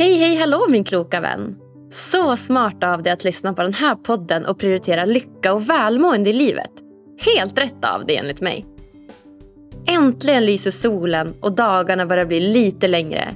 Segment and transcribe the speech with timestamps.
[0.00, 1.56] Hej, hej, hallå min kloka vän!
[1.92, 6.30] Så smart av dig att lyssna på den här podden och prioritera lycka och välmående
[6.30, 6.70] i livet.
[7.18, 8.66] Helt rätt av dig enligt mig.
[9.86, 13.34] Äntligen lyser solen och dagarna börjar bli lite längre.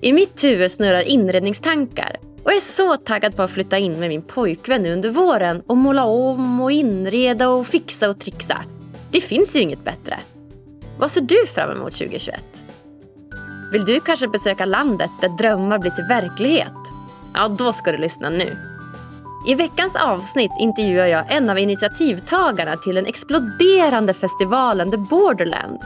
[0.00, 4.08] I mitt huvud snurrar inredningstankar och jag är så taggad på att flytta in med
[4.08, 8.64] min pojkvän nu under våren och måla om och inreda och fixa och trixa.
[9.10, 10.18] Det finns ju inget bättre.
[10.98, 12.49] Vad ser du fram emot 2021?
[13.72, 16.72] Vill du kanske besöka landet där drömmar blir till verklighet?
[17.34, 18.56] Ja, då ska du lyssna nu.
[19.46, 25.78] I veckans avsnitt intervjuar jag en av initiativtagarna till den exploderande festivalen The Borderland.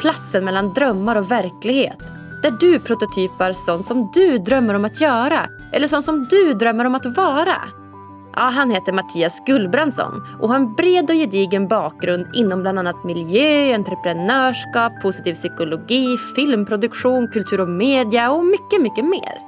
[0.00, 1.98] Platsen mellan drömmar och verklighet.
[2.42, 6.84] Där du prototypar sånt som du drömmer om att göra eller sånt som du drömmer
[6.84, 7.56] om att vara.
[8.38, 13.04] Ja, han heter Mattias Gullbrandsson och har en bred och gedigen bakgrund inom bland annat
[13.04, 19.38] miljö, entreprenörskap, positiv psykologi, filmproduktion, kultur och media och mycket, mycket mer.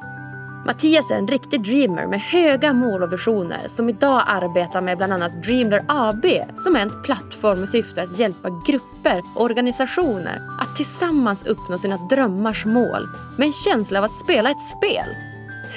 [0.66, 5.12] Mattias är en riktig dreamer med höga mål och visioner som idag arbetar med bland
[5.12, 10.76] annat Dreamler AB som är en plattform med syfte att hjälpa grupper och organisationer att
[10.76, 15.06] tillsammans uppnå sina drömmars mål med en känsla av att spela ett spel.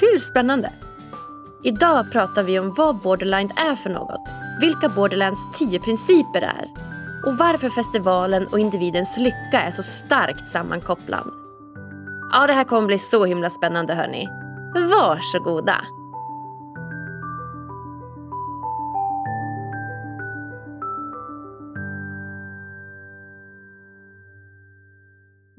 [0.00, 0.70] Hur spännande?
[1.66, 6.70] Idag pratar vi om vad Borderline är för något, vilka Borderlands tio principer är
[7.26, 11.30] och varför festivalen och individens lycka är så starkt sammankopplad.
[12.32, 14.28] Ja, det här kommer bli så himla spännande hörni.
[14.74, 15.76] Varsågoda!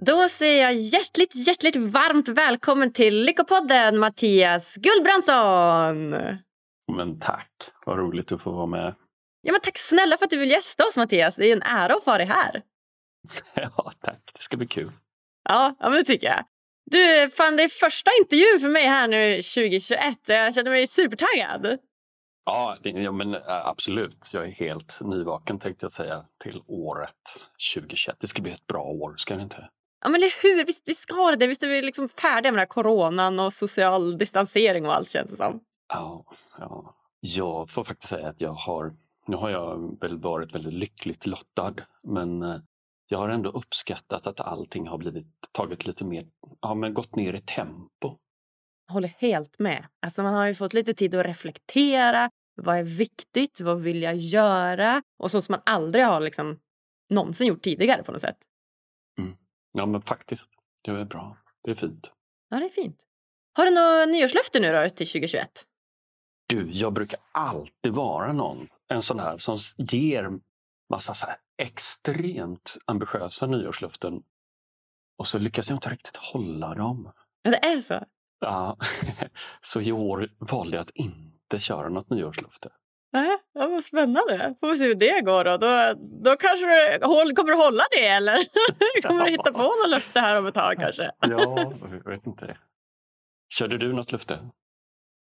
[0.05, 6.09] Då säger jag hjärtligt, hjärtligt varmt välkommen till Lyckopodden Mattias Gullbrandsson!
[6.97, 7.51] Men tack,
[7.85, 8.95] vad roligt att få vara med.
[9.41, 11.35] Ja, men tack snälla för att du vill gästa oss Mattias.
[11.35, 12.61] Det är en ära att få dig här.
[13.55, 14.31] Ja, tack.
[14.33, 14.91] Det ska bli kul.
[15.49, 16.45] Ja, ja men det tycker jag.
[16.91, 20.17] Du, fan det är första intervjun för mig här nu 2021.
[20.27, 21.79] Jag känner mig supertaggad.
[22.45, 24.29] Ja, det, ja men absolut.
[24.33, 27.11] Jag är helt nyvaken tänkte jag säga till året
[27.75, 28.17] 2021.
[28.19, 29.69] Det ska bli ett bra år, ska det inte?
[30.05, 30.65] Ja, men hur?
[30.65, 34.17] Visst, visst ska det Visst är vi liksom färdiga med den här coronan och social
[34.17, 35.59] distansering och allt känns det som.
[35.87, 36.25] Ja,
[36.59, 36.95] ja.
[37.19, 38.95] Jag får faktiskt säga att jag har,
[39.27, 41.73] nu har jag väl varit väldigt lyckligt lottad,
[42.03, 42.55] men eh,
[43.07, 46.27] jag har ändå uppskattat att allting har blivit tagit lite mer,
[46.61, 48.17] ja men gått ner i tempo.
[48.87, 49.85] Jag håller helt med.
[50.01, 52.29] Alltså man har ju fått lite tid att reflektera.
[52.55, 53.61] Vad är viktigt?
[53.61, 55.01] Vad vill jag göra?
[55.19, 56.59] Och så som man aldrig har liksom
[57.09, 58.37] någonsin gjort tidigare på något sätt.
[59.77, 60.49] Ja men faktiskt.
[60.83, 61.37] Det är bra.
[61.63, 62.13] Det är fint.
[62.49, 63.05] Ja det är fint.
[63.53, 65.49] Har du några nyårslöfte nu då till 2021?
[66.47, 70.39] Du, jag brukar alltid vara någon, en sån här som ger
[70.89, 71.27] massa så
[71.57, 74.23] extremt ambitiösa nyårslöften
[75.17, 77.11] och så lyckas jag inte riktigt hålla dem.
[77.41, 78.05] Ja, det är så?
[78.39, 78.77] Ja,
[79.61, 82.69] så i år valde jag att inte köra något nyårslöfte.
[83.15, 84.55] Nej, ja, vad spännande.
[84.59, 85.57] Får vi se hur det går då.
[85.57, 85.93] Då,
[86.23, 86.65] då kanske
[86.97, 86.99] du
[87.35, 88.37] kommer du hålla det eller
[89.07, 91.03] kommer du hitta på något löfte här om ett tag kanske?
[91.19, 92.57] ja, jag vet inte.
[93.49, 94.39] Körde du något löfte?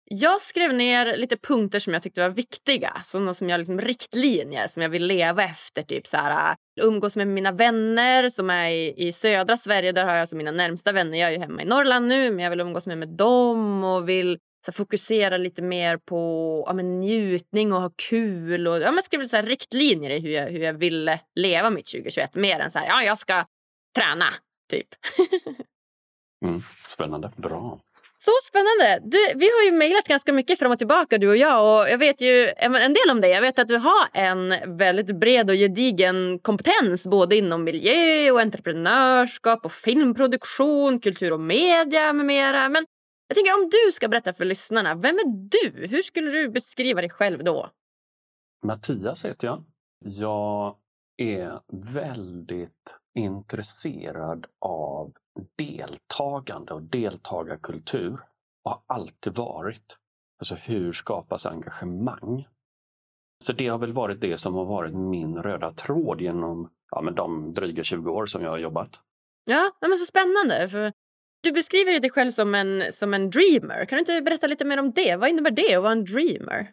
[0.06, 2.94] Jag skrev ner lite punkter som jag tyckte var viktiga.
[3.04, 5.84] Som, som jag liksom riktlinjer som jag vill leva efter.
[5.84, 9.92] Typ så här, äh, umgås med mina vänner som är i, i södra Sverige.
[9.92, 11.18] Där har jag alltså mina närmsta vänner.
[11.18, 14.40] Jag är hemma i Norrland nu, men jag vill umgås med, med dem och vill
[14.66, 18.68] så fokusera lite mer på ja, men, njutning och ha kul.
[18.68, 21.86] Och, ja, men skrev så här, riktlinjer i hur jag, hur jag ville leva mitt
[21.86, 22.36] 2021.
[22.36, 23.46] Mer än så här, ja, jag ska
[23.98, 24.26] träna,
[24.70, 24.88] typ.
[26.46, 26.62] mm,
[26.94, 27.32] spännande.
[27.38, 27.80] Bra.
[28.26, 29.10] Så spännande!
[29.10, 31.82] Du, vi har ju mejlat ganska mycket fram och tillbaka du och jag.
[31.82, 33.32] Och jag vet ju en del om dig.
[33.32, 38.42] Jag vet att du har en väldigt bred och gedigen kompetens både inom miljö och
[38.42, 42.70] entreprenörskap och filmproduktion, kultur och media med mera.
[42.70, 42.86] Men
[43.32, 45.88] jag tänker om du ska berätta för lyssnarna, vem är du?
[45.88, 47.70] Hur skulle du beskriva dig själv då?
[48.64, 49.64] Mattias heter jag.
[50.00, 50.76] Jag
[51.18, 51.60] är
[51.94, 55.14] väldigt intresserad av
[55.58, 58.20] deltagande och deltagarkultur
[58.64, 59.98] och har alltid varit.
[60.40, 62.48] Alltså hur skapas engagemang?
[63.44, 67.16] Så det har väl varit det som har varit min röda tråd genom ja, men
[67.16, 69.00] de dryga 20 år som jag har jobbat.
[69.46, 70.70] Ja, men så spännande.
[70.70, 70.94] För
[71.42, 73.86] du beskriver dig själv som en, som en dreamer.
[73.86, 75.16] Kan du inte berätta lite mer om det?
[75.16, 76.72] Vad innebär det att vara en dreamer?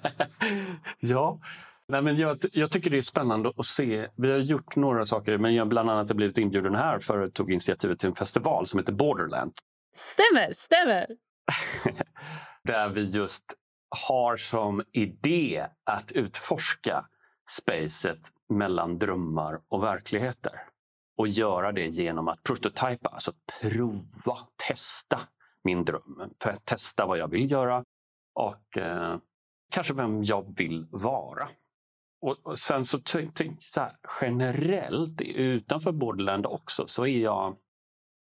[1.00, 1.40] ja,
[1.88, 4.08] Nej, men jag, jag, tycker det är spännande att se.
[4.16, 7.34] Vi har gjort några saker, men jag bland annat har blivit inbjuden här för att
[7.34, 9.52] tog initiativet till en festival som heter Borderland.
[9.94, 11.06] Stämmer, stämmer.
[12.64, 13.44] Där vi just
[14.08, 17.04] har som idé att utforska
[17.50, 20.52] spacet mellan drömmar och verkligheter.
[21.22, 24.38] Och göra det genom att prototypa, alltså prova,
[24.68, 25.20] testa
[25.64, 26.32] min dröm.
[26.64, 27.84] Testa vad jag vill göra
[28.34, 29.18] och eh,
[29.70, 31.48] kanske vem jag vill vara.
[32.20, 32.98] Och, och sen så,
[33.60, 37.56] så här, generellt utanför Borderland också så är jag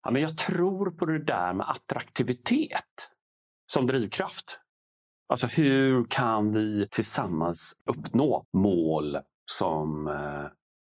[0.02, 3.10] ja, men jag tror på det där med attraktivitet
[3.72, 4.60] som drivkraft.
[5.28, 9.18] Alltså hur kan vi tillsammans uppnå mål
[9.58, 10.46] som, eh,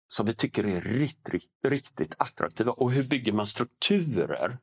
[0.07, 4.57] som vi tycker är riktigt, riktigt attraktiva och hur bygger man strukturer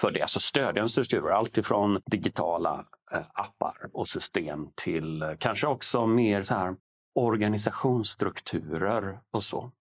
[0.00, 6.06] för det, alltså stödjande strukturer, alltifrån digitala eh, appar och system till eh, kanske också
[6.06, 6.76] mer så här
[7.14, 9.72] organisationsstrukturer och så.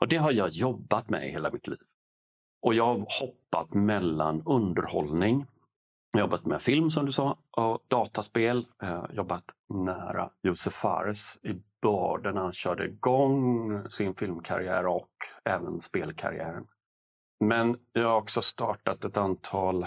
[0.00, 1.78] Och det har jag jobbat med hela mitt liv.
[2.62, 5.46] Och jag har hoppat mellan underhållning,
[6.18, 8.66] jobbat med film som du sa, och dataspel.
[8.78, 15.10] Jag jobbat nära Josef Fares i början när han körde igång sin filmkarriär och
[15.44, 16.66] även spelkarriären.
[17.40, 19.86] Men jag har också startat ett antal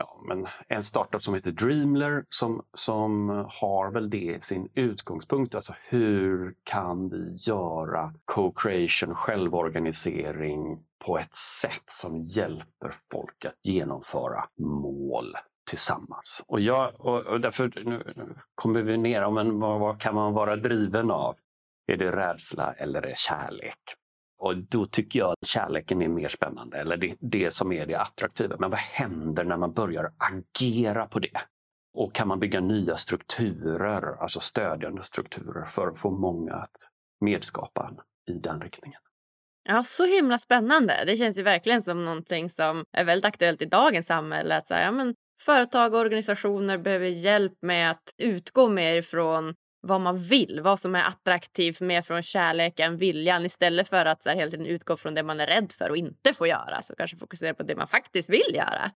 [0.00, 5.54] ja, men en startup som heter Dreamler som, som har väl det sin utgångspunkt.
[5.54, 14.44] Alltså hur kan vi göra co-creation, självorganisering på ett sätt som hjälper folk att genomföra
[14.58, 15.36] mål
[15.70, 16.44] tillsammans.
[16.46, 20.32] Och, jag, och, och därför nu, nu kommer vi ner, men vad, vad kan man
[20.32, 21.36] vara driven av?
[21.86, 23.99] Är det rädsla eller är det kärlek?
[24.40, 27.94] Och då tycker jag att kärleken är mer spännande, eller det, det som är det
[27.94, 28.56] attraktiva.
[28.58, 31.40] Men vad händer när man börjar agera på det?
[31.94, 36.76] Och kan man bygga nya strukturer, alltså stödjande strukturer för att få många att
[37.20, 37.92] medskapa
[38.30, 39.00] i den riktningen?
[39.68, 41.04] Ja, så himla spännande.
[41.06, 44.56] Det känns ju verkligen som någonting som är väldigt aktuellt i dagens samhälle.
[44.56, 50.00] Att så ja, men företag och organisationer behöver hjälp med att utgå mer från vad
[50.00, 54.36] man vill, vad som är attraktivt mer från kärleken, viljan istället för att så här,
[54.36, 56.82] hela tiden utgå från det man är rädd för och inte får göra.
[56.82, 58.90] Så kanske fokusera på det man faktiskt vill göra.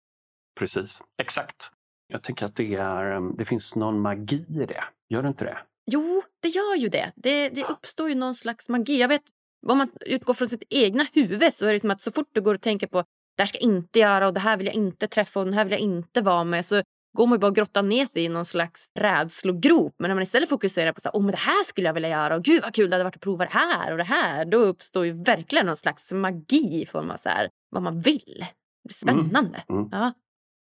[0.58, 1.70] Precis, exakt.
[2.06, 4.84] Jag tänker att det, är, ehm, det finns någon magi i det.
[5.08, 5.58] Gör det inte det?
[5.90, 7.12] Jo, det gör ju det.
[7.16, 9.00] Det, det uppstår ju någon slags magi.
[9.00, 9.22] Jag vet,
[9.66, 12.40] om man utgår från sitt egna huvud så är det som att så fort du
[12.40, 13.04] går och tänker på
[13.36, 15.54] det här ska jag inte göra och det här vill jag inte träffa och den
[15.54, 18.28] här vill jag inte vara med så går man bara och grottar ner sig i
[18.28, 19.94] någon slags rädslogrop.
[19.98, 22.08] Men när man istället fokuserar på så här, oh, men det här skulle jag vilja
[22.08, 24.44] göra och gud vad kul det hade varit att prova det här och det här.
[24.44, 28.46] Då uppstår ju verkligen någon slags magi i form av så här, vad man vill.
[28.84, 29.24] Det är mm.
[29.24, 29.62] spännande.
[29.68, 29.80] Mm.
[29.80, 29.88] Mm.
[29.92, 30.12] Ja.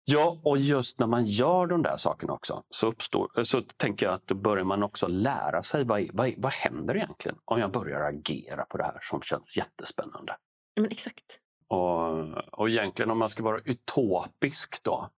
[0.04, 4.14] Ja, och just när man gör de där sakerna också så, uppstår, så tänker jag
[4.14, 8.00] att då börjar man också lära sig vad, vad, vad händer egentligen om jag börjar
[8.00, 10.36] agera på det här som känns jättespännande.
[10.76, 11.38] Men exakt.
[11.68, 12.18] Och,
[12.58, 15.10] och egentligen om man ska vara utopisk då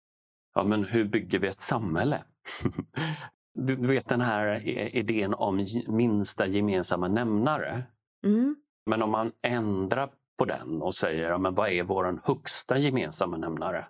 [0.55, 2.23] ja, men hur bygger vi ett samhälle?
[3.57, 7.83] Du vet den här idén om minsta gemensamma nämnare.
[8.25, 8.55] Mm.
[8.85, 13.37] Men om man ändrar på den och säger, ja, men vad är vår högsta gemensamma
[13.37, 13.87] nämnare?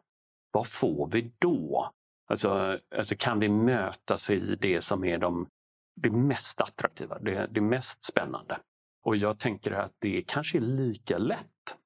[0.51, 1.91] Vad får vi då?
[2.27, 5.49] Alltså, alltså kan vi mötas i det som är de,
[5.95, 8.59] det mest attraktiva, det, det mest spännande?
[9.03, 11.77] Och jag tänker att det kanske är lika lätt.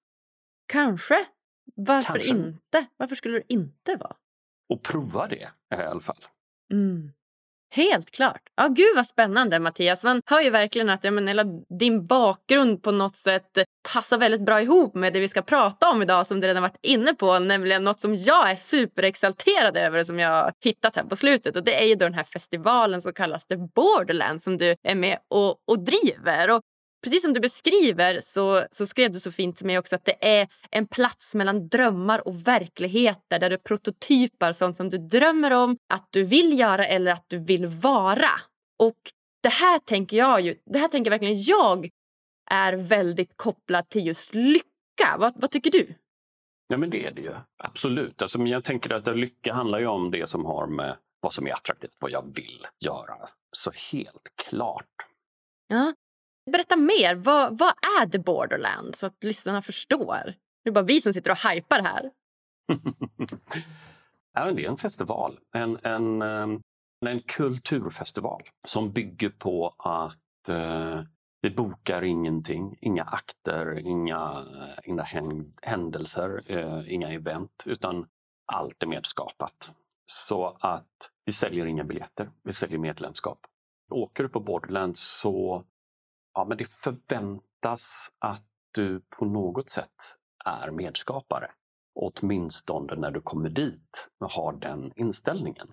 [0.66, 1.16] Kanske.
[1.76, 2.30] Varför kanske.
[2.30, 2.88] inte?
[2.98, 4.16] Varför skulle det inte vara?
[4.70, 6.26] Och prova det i alla fall.
[6.72, 7.12] Mm.
[7.72, 8.42] Helt klart.
[8.56, 10.04] Ja, gud vad spännande Mattias.
[10.04, 11.44] Man hör ju verkligen att ja, men, hela
[11.80, 13.58] din bakgrund på något sätt
[13.94, 16.80] passar väldigt bra ihop med det vi ska prata om idag som du redan varit
[16.82, 17.40] inne på.
[17.40, 21.56] Nämligen något som jag är superexalterad över som jag hittat här på slutet.
[21.56, 24.96] Och Det är ju då den här festivalen som kallas The Borderland som du är
[24.96, 26.56] med och, och driver.
[26.56, 26.62] Och
[27.04, 30.40] Precis som du beskriver så, så skrev du så fint till mig också att det
[30.40, 35.78] är en plats mellan drömmar och verkligheter där du prototypar sånt som du drömmer om
[35.94, 38.32] att du vill göra eller att du vill vara.
[38.80, 38.98] Och
[39.44, 41.90] det här tänker jag ju, det här tänker verkligen jag
[42.52, 45.18] är väldigt kopplat till just lycka.
[45.18, 45.96] Vad, vad tycker du?
[46.68, 48.22] Ja men det är det ju, absolut.
[48.22, 51.48] Alltså, men jag tänker att lycka handlar ju om det som har med vad som
[51.48, 53.30] är attraktivt, vad jag vill göra.
[53.52, 54.86] Så helt klart.
[55.68, 55.94] Ja,
[56.52, 57.16] Berätta mer.
[57.16, 60.34] Vad, vad är The Borderland så att lyssnarna förstår?
[60.64, 62.12] Det är bara vi som sitter och hypar här.
[64.34, 65.40] ja, det är en festival.
[65.56, 66.62] En, en, ehm,
[67.06, 71.02] en kulturfestival som bygger på att eh,
[71.42, 74.46] vi bokar ingenting, inga akter, inga,
[74.84, 75.06] inga
[75.62, 78.08] händelser, eh, inga event, utan
[78.46, 79.72] allt är medskapat.
[80.06, 83.40] Så att vi säljer inga biljetter, vi säljer medlemskap.
[83.90, 85.64] Åker du på Borderlands så
[86.40, 90.16] ja, men det förväntas att du på något sätt
[90.46, 91.52] är medskapare.
[91.96, 95.68] Åtminstone när du kommer dit och har den inställningen.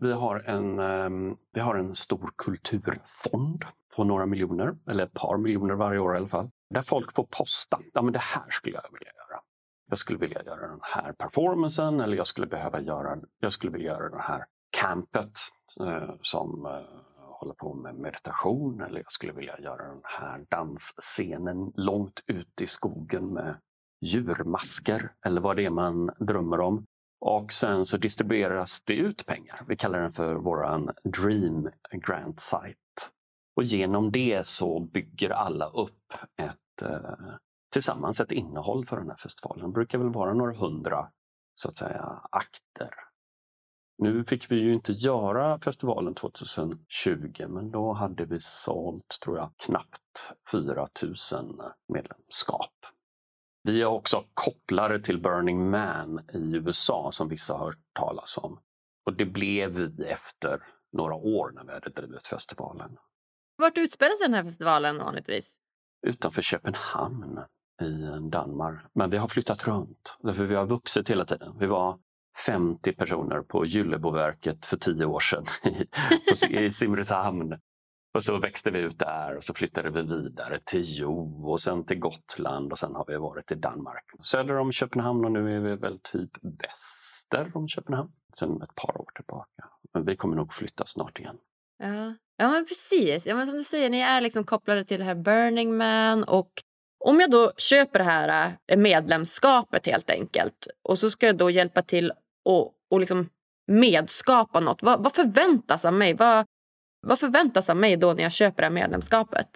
[0.00, 3.64] Vi har en, ehm, vi har en stor kulturfond
[3.96, 7.26] på några miljoner, eller ett par miljoner varje år i alla fall, där folk får
[7.30, 7.80] posta.
[7.92, 9.40] Ja, men det här skulle jag vilja göra.
[9.86, 13.92] jag skulle vilja göra den här performancen eller jag skulle behöva göra, jag skulle vilja
[13.92, 15.32] göra det här campet
[15.80, 21.72] eh, som eh, hålla på med meditation eller jag skulle vilja göra den här dansscenen
[21.74, 23.60] långt ute i skogen med
[24.00, 26.86] djurmasker eller vad det är man drömmer om.
[27.20, 29.64] Och sen så distribueras det ut pengar.
[29.68, 33.10] Vi kallar den för våran Dream Grant Site.
[33.56, 37.34] Och genom det så bygger alla upp ett, eh,
[37.72, 39.66] tillsammans ett innehåll för den här festivalen.
[39.66, 41.10] Det brukar väl vara några hundra
[41.54, 42.90] så att säga akter.
[44.02, 49.50] Nu fick vi ju inte göra festivalen 2020 men då hade vi sålt, tror jag,
[49.56, 52.72] knappt 4000 medlemskap.
[53.62, 58.60] Vi är också kopplade till Burning Man i USA som vissa har hört talas om.
[59.06, 62.96] Och det blev vi efter några år när vi hade drivit festivalen.
[63.56, 65.56] Vart utspelar sig den här festivalen vanligtvis?
[66.06, 67.40] Utanför Köpenhamn
[67.82, 68.80] i Danmark.
[68.92, 71.58] Men vi har flyttat runt, därför vi har vuxit hela tiden.
[71.58, 71.98] Vi var
[72.46, 75.46] 50 personer på Gylleboverket för tio år sedan
[76.50, 77.58] i Simrishamn.
[78.14, 81.84] Och så växte vi ut där och så flyttade vi vidare till Jo och sen
[81.84, 84.04] till Gotland och sen har vi varit i Danmark.
[84.22, 89.00] Söder om Köpenhamn och nu är vi väl typ väster om Köpenhamn sen ett par
[89.00, 89.64] år tillbaka.
[89.94, 91.36] Men vi kommer nog flytta snart igen.
[91.78, 93.26] Ja, ja men precis.
[93.26, 96.50] Ja, men som du säger, ni är liksom kopplade till det här Burning Man och
[97.04, 101.50] om jag då köper det här eh, medlemskapet helt enkelt och så ska jag då
[101.50, 102.12] hjälpa till
[102.44, 103.28] och, och liksom
[103.66, 104.82] medskapa något.
[104.82, 106.14] Vad, vad förväntas av mig?
[106.14, 106.46] Vad,
[107.06, 109.48] vad förväntas av mig då när jag köper det här medlemskapet?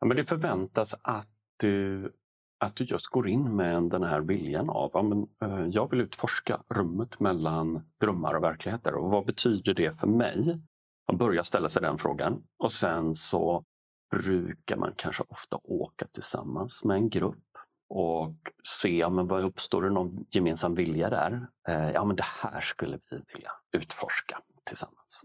[0.00, 2.12] Ja, men det förväntas att du,
[2.58, 6.00] att du just går in med den här viljan av ja, men, eh, jag vill
[6.00, 10.60] utforska rummet mellan drömmar och verkligheter och vad betyder det för mig?
[11.08, 13.64] Man börjar ställa sig den frågan och sen så
[14.10, 17.45] brukar man kanske ofta åka tillsammans med en grupp
[17.88, 18.34] och
[18.80, 21.46] se ja, men vad uppstår det någon gemensam vilja där.
[21.68, 25.22] Eh, ja men det här skulle vi vilja utforska tillsammans.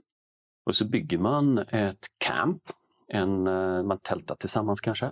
[0.65, 2.63] Och så bygger man ett camp,
[3.07, 5.11] en, eh, man tältar tillsammans kanske.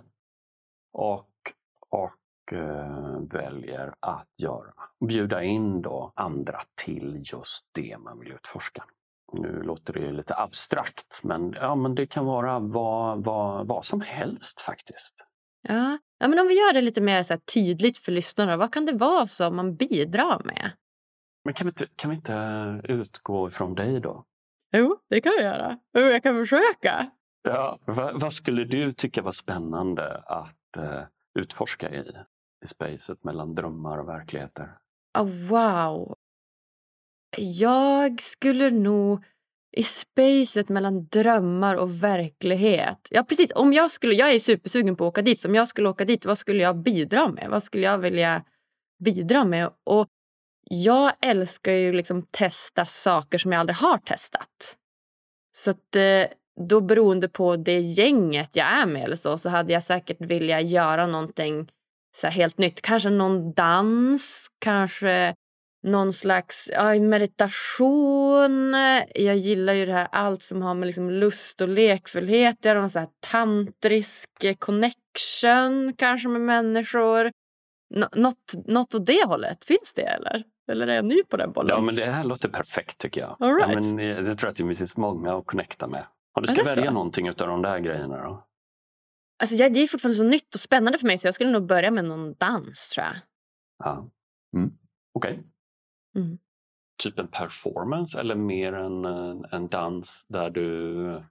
[0.92, 1.52] Och,
[1.88, 4.72] och eh, väljer att göra,
[5.08, 8.84] bjuda in då andra till just det man vill utforska.
[9.32, 14.00] Nu låter det lite abstrakt men, ja, men det kan vara vad, vad, vad som
[14.00, 15.14] helst faktiskt.
[15.62, 18.86] Ja ja, men om vi gör det lite mer så tydligt för lyssnarna, vad kan
[18.86, 20.70] det vara som man bidrar med?
[21.44, 24.24] Men kan vi inte, kan vi inte utgå ifrån dig då?
[24.72, 25.78] Jo, det kan vi göra.
[25.94, 27.10] Jo, jag kan försöka.
[27.42, 31.02] Ja, vad, vad skulle du tycka var spännande att uh,
[31.34, 32.04] utforska i,
[32.64, 34.78] i spacet mellan drömmar och verkligheter?
[35.18, 36.16] Oh, wow!
[37.36, 39.24] Jag skulle nog
[39.72, 43.08] i spacet mellan drömmar och verklighet.
[43.10, 43.52] Ja, precis.
[43.54, 45.40] Om jag, skulle, jag är supersugen på att åka dit.
[45.40, 47.46] Så om jag skulle åka dit, vad skulle jag bidra med?
[47.50, 48.44] Vad skulle jag vilja
[49.04, 49.70] bidra med?
[49.84, 50.06] Och
[50.70, 54.76] jag älskar ju liksom testa saker som jag aldrig har testat.
[55.56, 56.26] Så att, eh,
[56.68, 60.60] då beroende på det gänget jag är med eller så, så hade jag säkert vilja
[60.60, 61.70] göra någonting
[62.16, 62.82] så helt nytt.
[62.82, 65.34] Kanske någon dans, kanske
[65.82, 68.74] någon slags ja, meditation.
[69.14, 72.80] Jag gillar ju det här allt som har med liksom lust och lekfullhet att göra.
[72.80, 77.32] Någon så här tantrisk connection kanske med människor.
[77.94, 79.64] N något, något åt det hållet.
[79.64, 80.44] Finns det eller?
[80.72, 81.76] Eller är jag ny på den bollen?
[81.76, 83.36] Ja, men det här låter perfekt tycker jag.
[83.40, 83.74] All right.
[83.74, 86.06] ja, men jag tror att det finns många att connecta med.
[86.32, 86.90] Om du ska välja så?
[86.90, 88.46] någonting av de där grejerna då?
[89.42, 91.90] Alltså, det är fortfarande så nytt och spännande för mig så jag skulle nog börja
[91.90, 93.16] med någon dans tror jag.
[93.78, 94.10] Ja.
[94.56, 94.72] Mm.
[95.14, 95.32] Okej.
[95.32, 95.44] Okay.
[96.14, 96.38] Mm.
[97.02, 99.04] Typ en performance eller mer en,
[99.44, 101.22] en dans där du...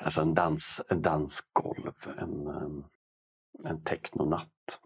[0.00, 2.46] Alltså en, dans, en dansgolv, en,
[3.64, 4.80] en technonatt.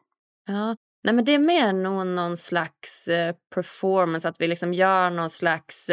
[0.47, 5.11] Ja, Nej, men det är mer nog någon slags eh, performance, att vi liksom gör
[5.11, 5.91] någon slags...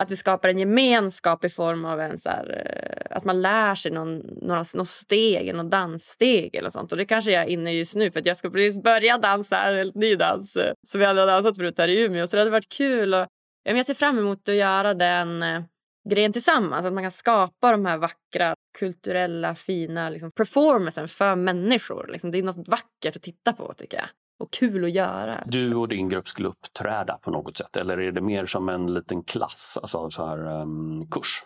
[0.00, 2.66] Att vi skapar en gemenskap i form av en så här,
[3.10, 6.92] eh, att man lär sig någon, några, några steg, någon danssteg eller sånt.
[6.92, 9.18] Och det kanske jag är inne i just nu för att jag ska precis börja
[9.18, 12.26] dansa, en helt ny dans eh, som vi aldrig har dansat förut här i Umeå.
[12.26, 13.14] Så det hade varit kul.
[13.14, 13.26] Och,
[13.62, 15.62] jag ser fram emot att göra den eh,
[16.10, 16.86] grejen tillsammans.
[16.86, 22.08] Att man kan skapa de här vackra, kulturella, fina liksom, performancen för människor.
[22.12, 25.44] Liksom, det är något vackert att titta på tycker jag och kul att göra.
[25.46, 28.94] Du och din grupp skulle uppträda på något sätt eller är det mer som en
[28.94, 31.42] liten klass, alltså så här um, kurs?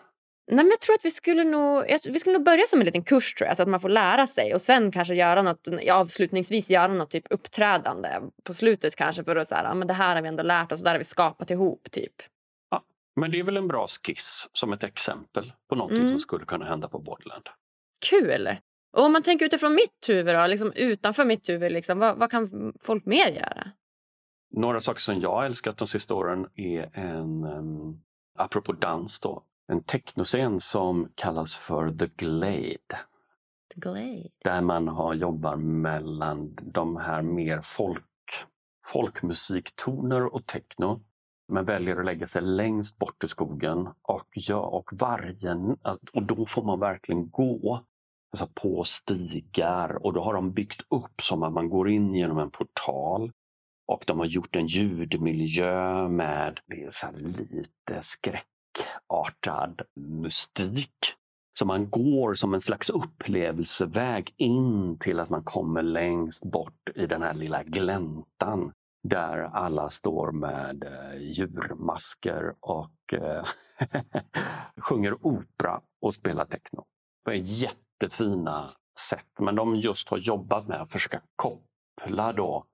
[0.51, 3.03] Nej, men jag tror att vi skulle nog, vi skulle nog börja som en liten
[3.03, 6.69] kurs tror jag, så att man får lära sig och sen kanske göra något, avslutningsvis
[6.69, 8.09] göra något typ uppträdande
[8.43, 10.81] på slutet kanske för att säga, ja, men det här har vi ändå lärt oss,
[10.81, 12.13] det här har vi skapat ihop typ.
[12.69, 12.83] Ja,
[13.15, 16.11] men det är väl en bra skiss som ett exempel på någonting mm.
[16.11, 17.49] som skulle kunna hända på Borderland.
[18.09, 18.49] Kul!
[18.91, 22.31] Och om man tänker utifrån mitt huvud, då, liksom utanför mitt huvud, liksom, vad, vad,
[22.31, 23.71] kan folk mer göra?
[24.51, 28.01] Några saker som jag älskat de sista åren är en, um,
[28.37, 32.99] apropå dans då, en technoscen som kallas för The Glade.
[33.73, 34.29] The Glade.
[34.43, 38.05] Där man har jobbar mellan de här mer folk,
[38.85, 41.01] folkmusiktoner och techno.
[41.51, 45.75] Man väljer att lägga sig längst bort i skogen och, ja, och varje,
[46.13, 47.85] och då får man verkligen gå
[48.31, 52.39] alltså på stigar och då har de byggt upp som att man går in genom
[52.39, 53.31] en portal.
[53.87, 56.59] Och de har gjort en ljudmiljö med
[56.91, 61.15] så lite skräckartad mystik.
[61.59, 67.05] Så man går som en slags upplevelseväg in till att man kommer längst bort i
[67.05, 68.71] den här lilla gläntan
[69.03, 73.45] där alla står med eh, djurmasker och eh,
[74.77, 76.85] sjunger opera och spelar techno.
[77.25, 77.35] Det är
[78.03, 78.69] jättefina
[79.09, 82.65] sätt, men de just har jobbat med att försöka koppla då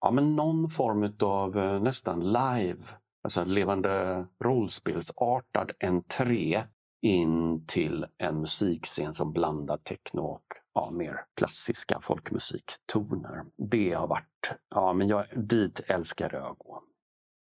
[0.00, 2.82] ja, men någon form av eh, nästan live,
[3.22, 6.64] alltså levande rollspelsartad entré
[7.02, 13.44] in till en musikscen som blandar techno och ja, mer klassiska folkmusiktoner.
[13.56, 16.82] Det har varit, ja men jag, dit älskar jag att gå.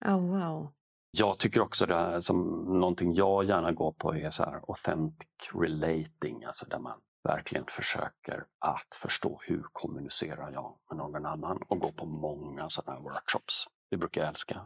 [0.05, 0.71] Oh, wow.
[1.17, 2.37] Jag tycker också det som
[2.79, 8.45] någonting jag gärna går på är så här authentic relating, alltså där man verkligen försöker
[8.59, 13.67] att förstå hur kommunicerar jag med någon annan och gå på många sådana här workshops.
[13.89, 14.65] Det brukar jag älska.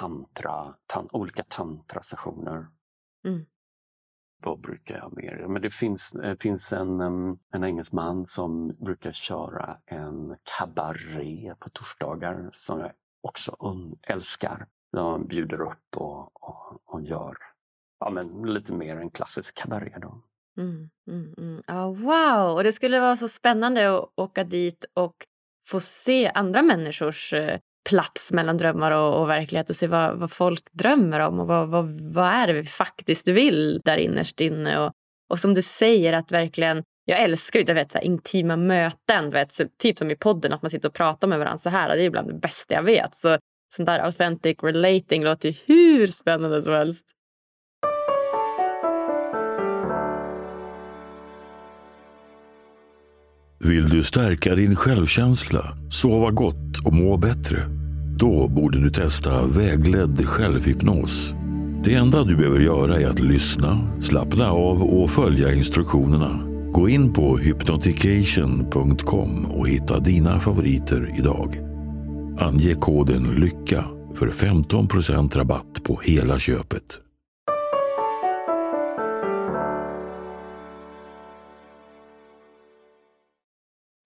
[0.00, 2.66] Tantra, tan olika tantrasessioner.
[3.24, 3.46] Mm.
[4.42, 5.46] Vad brukar jag mer?
[5.48, 7.00] Men det finns, det finns en,
[7.50, 13.56] en engelsman som brukar köra en kabaré på torsdagar som jag också
[14.02, 14.66] älskar.
[14.92, 17.36] De bjuder upp och, och, och gör
[18.00, 19.98] ja, men lite mer en klassisk kabaré.
[19.98, 20.22] Då.
[20.58, 21.62] Mm, mm, mm.
[21.68, 22.56] Oh, wow!
[22.56, 25.14] Och det skulle vara så spännande att åka dit och
[25.68, 30.30] få se andra människors eh, plats mellan drömmar och, och verklighet och se vad, vad,
[30.30, 34.78] folk drömmer om och vad, vad, vad är det vi faktiskt vill där innerst inne.
[34.78, 34.92] Och,
[35.30, 39.52] och som du säger, att verkligen jag älskar ju vet, så här, intima möten, vet,
[39.52, 41.96] så, typ som i podden, att man sitter och pratar med varandra så här.
[41.96, 43.14] Det är bland det bästa jag vet.
[43.14, 43.38] Så
[43.74, 47.06] sån där authentic relating låter ju hur spännande som helst.
[53.60, 57.62] Vill du stärka din självkänsla, sova gott och må bättre?
[58.18, 61.34] Då borde du testa vägledd självhypnos.
[61.84, 66.40] Det enda du behöver göra är att lyssna, slappna av och följa instruktionerna.
[66.72, 71.58] Gå in på hypnotication.com och hitta dina favoriter idag.
[72.38, 77.00] Ange koden LYCKA för 15% rabatt på hela köpet.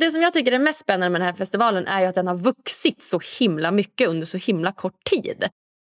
[0.02, 2.26] Det som jag tycker är mest spännande med den här festivalen är ju att den
[2.26, 5.44] har vuxit så himla mycket under så himla kort tid.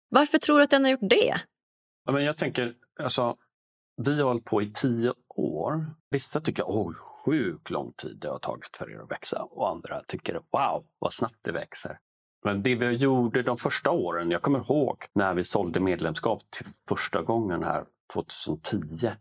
[0.09, 1.35] Varför tror du att den har gjort det?
[2.05, 3.37] Ja, men jag tänker, alltså,
[3.97, 5.85] vi har hållit på i tio år.
[6.09, 10.01] Vissa tycker oj, sjukt lång tid det har tagit för er att växa och andra
[10.07, 11.99] tycker wow, vad snabbt det växer.
[12.43, 16.67] Men det vi gjorde de första åren, jag kommer ihåg när vi sålde medlemskap till
[16.89, 19.11] första gången här 2010.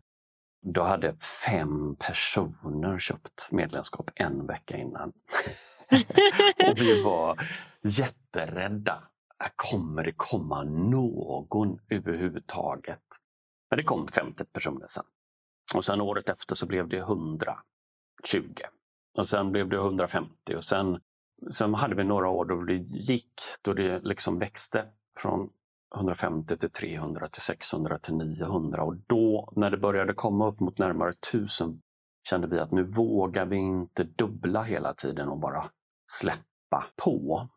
[0.67, 5.13] Då hade fem personer köpt medlemskap en vecka innan.
[6.69, 7.39] och vi var
[7.81, 9.03] jätterädda.
[9.55, 13.01] Kommer det komma någon överhuvudtaget?
[13.69, 15.03] Men det kom 50 personer sen.
[15.75, 17.61] Och sen året efter så blev det 120.
[19.17, 20.99] Och sen blev det 150 och sen,
[21.51, 24.85] sen hade vi några år då det gick, då det liksom växte
[25.19, 25.49] från
[25.95, 30.77] 150 till 300 till 600 till 900 och då när det började komma upp mot
[30.77, 31.81] närmare 1000
[32.29, 35.71] kände vi att nu vågar vi inte dubbla hela tiden och bara
[36.19, 37.47] släppa på.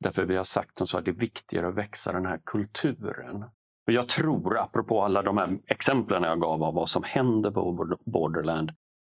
[0.00, 3.44] Därför vi har sagt som så att det är viktigare att växa den här kulturen.
[3.86, 7.96] Och jag tror, apropå alla de här exemplen jag gav av vad som händer på
[8.04, 8.70] Borderland,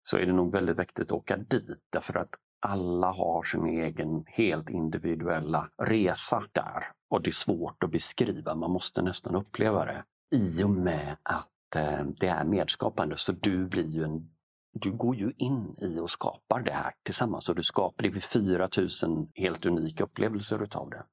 [0.03, 2.29] så är det nog väldigt viktigt att åka dit därför att
[2.61, 6.91] alla har sin egen helt individuella resa där.
[7.09, 10.03] Och det är svårt att beskriva, man måste nästan uppleva det.
[10.31, 14.31] I och med att eh, det är medskapande så du blir ju en
[14.73, 18.21] du går ju in i och skapar det här tillsammans och du skapar, det blir
[18.21, 21.03] 4000 helt unika upplevelser utav det.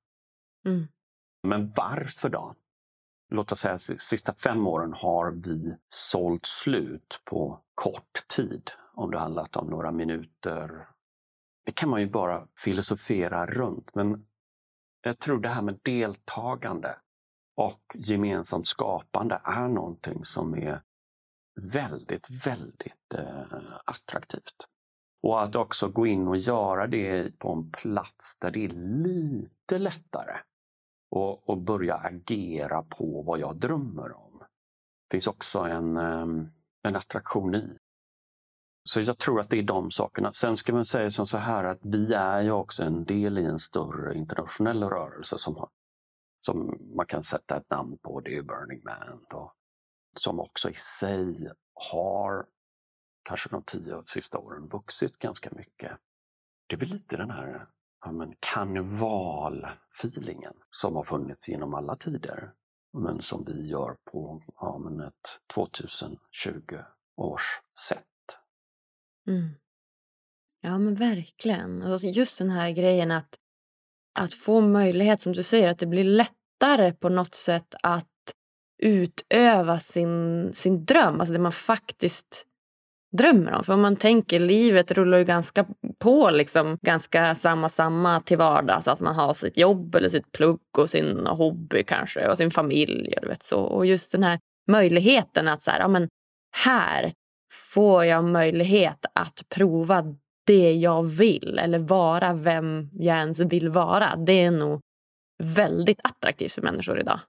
[0.68, 0.88] Mm.
[1.42, 2.54] Men varför då?
[3.30, 8.70] Låt oss säga att de sista fem åren har vi sålt slut på kort tid.
[8.94, 10.88] Om det handlat om några minuter,
[11.68, 13.94] det kan man ju bara filosofera runt.
[13.94, 14.26] Men
[15.02, 16.96] jag tror det här med deltagande
[17.56, 20.82] och gemensamt skapande är någonting som är
[21.60, 24.54] väldigt, väldigt eh, attraktivt.
[25.22, 29.78] Och att också gå in och göra det på en plats där det är lite
[29.78, 30.36] lättare
[31.10, 34.38] och, och börja agera på vad jag drömmer om.
[35.08, 36.48] Det finns också en, ehm,
[36.82, 37.78] en attraktion i.
[38.88, 40.32] Så jag tror att det är de sakerna.
[40.32, 43.44] Sen ska man säga som så här att vi är ju också en del i
[43.44, 45.68] en större internationell rörelse som, har,
[46.40, 48.20] som man kan sätta ett namn på.
[48.20, 49.24] Det är Burning Man.
[49.30, 49.52] Då,
[50.16, 52.46] som också i sig har
[53.22, 55.92] kanske de tio sista åren vuxit ganska mycket.
[56.66, 57.66] Det är väl lite den här
[58.00, 62.52] ja, men karnevalfeelingen som har funnits genom alla tider.
[62.92, 66.78] Men som vi gör på ja, men ett 2020
[67.16, 68.04] års sätt.
[69.28, 69.48] Mm.
[70.60, 71.82] Ja men verkligen.
[71.82, 73.34] Och just den här grejen att,
[74.18, 78.06] att få möjlighet, som du säger, att det blir lättare på något sätt att
[78.82, 82.46] utöva sin, sin dröm, alltså det man faktiskt
[83.16, 83.64] drömmer om.
[83.64, 85.66] För om man tänker, livet rullar ju ganska
[85.98, 88.88] på liksom ganska samma samma till vardags.
[88.88, 93.14] Att man har sitt jobb eller sitt plugg och sin hobby kanske och sin familj.
[93.22, 93.60] Och, vet, så.
[93.60, 94.38] och just den här
[94.70, 96.08] möjligheten att så här, ja, men
[96.56, 97.12] här
[97.52, 100.04] får jag möjlighet att prova
[100.46, 104.16] det jag vill eller vara vem jag ens vill vara.
[104.16, 104.80] Det är nog
[105.42, 107.20] väldigt attraktivt för människor idag.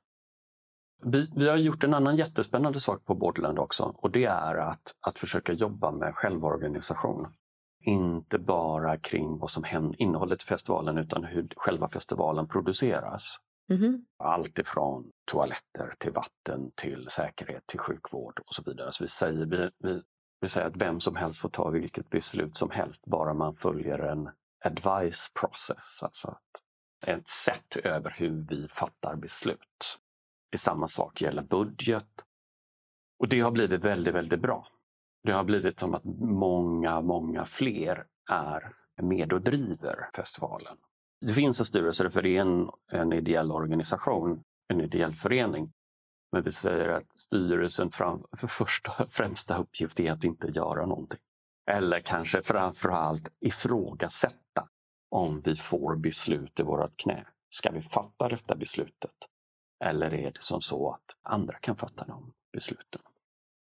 [1.04, 4.96] Vi, vi, har gjort en annan jättespännande sak på Borderland också och det är att,
[5.02, 7.28] att försöka jobba med självorganisation.
[7.82, 13.38] Inte bara kring vad som händer, innehållet i festivalen utan hur själva festivalen produceras.
[13.70, 13.86] Mm-hmm.
[13.86, 14.06] Mm.
[14.18, 18.92] Allt ifrån toaletter till vatten till säkerhet till sjukvård och så vidare.
[18.92, 20.02] Så vi, säger, vi, vi,
[20.42, 24.00] vi säger att vem som helst får ta vilket beslut som helst bara man följer
[24.00, 24.30] en
[24.66, 26.38] advice process, alltså
[27.08, 30.00] ett sätt över hur vi fattar beslut.
[30.50, 32.22] Det är samma sak gäller budget.
[33.20, 34.68] Och det har blivit väldigt, väldigt bra.
[35.24, 40.78] Det har blivit som att många, många fler är med och driver festivalen.
[41.22, 45.72] Det finns en styrelse för det är en, en ideell organisation, en ideell förening.
[46.32, 51.20] Men vi säger att styrelsen fram, för första främsta uppgift är att inte göra någonting.
[51.72, 54.70] Eller kanske framförallt ifrågasätta
[55.10, 57.26] om vi får beslut i vårt knä.
[57.50, 59.16] Ska vi fatta detta beslutet?
[59.86, 63.02] Eller är det som så att andra kan fatta de besluten?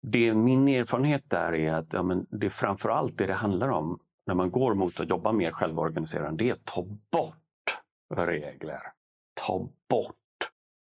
[0.02, 4.36] Det min erfarenhet där är att ja, men det framförallt det det handlar om när
[4.36, 7.43] man går mot att jobba mer självorganiserande, det är att ta bort
[8.16, 8.94] regler.
[9.34, 10.16] Ta bort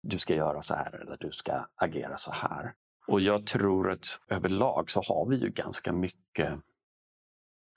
[0.02, 2.74] du ska göra så här eller du ska agera så här.
[3.06, 6.60] Och jag tror att överlag så har vi ju ganska mycket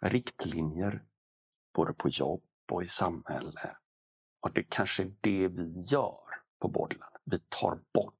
[0.01, 1.03] riktlinjer
[1.73, 3.77] både på jobb och i samhälle.
[4.41, 6.19] Och det kanske är det vi gör
[6.59, 8.15] på Borderland vi tar bort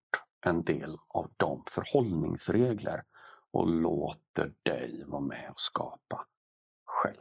[0.45, 3.03] en del av de förhållningsregler
[3.51, 6.25] och låter dig vara med och skapa
[6.85, 7.15] själv.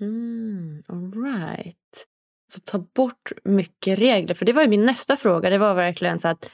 [0.00, 2.07] Mm, all right.
[2.48, 4.34] Så ta bort mycket regler.
[4.34, 5.50] För det var ju min nästa fråga.
[5.50, 6.50] Det var verkligen så att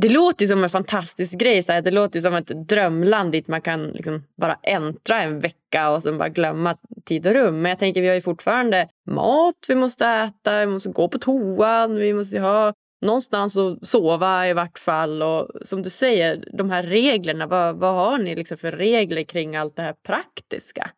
[0.00, 1.62] det låter som en fantastisk grej.
[1.62, 1.82] Så här.
[1.82, 6.18] Det låter som ett drömland dit man kan liksom bara äntra en vecka och sen
[6.18, 7.62] bara glömma tid och rum.
[7.62, 11.18] Men jag tänker vi har ju fortfarande mat vi måste äta, vi måste gå på
[11.18, 15.22] toan, vi måste ha någonstans att sova i vart fall.
[15.22, 19.56] Och som du säger, de här reglerna, vad, vad har ni liksom för regler kring
[19.56, 20.90] allt det här praktiska?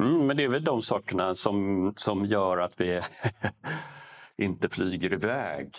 [0.00, 3.00] Mm, men det är väl de sakerna som, som gör att vi
[4.36, 5.74] inte flyger iväg.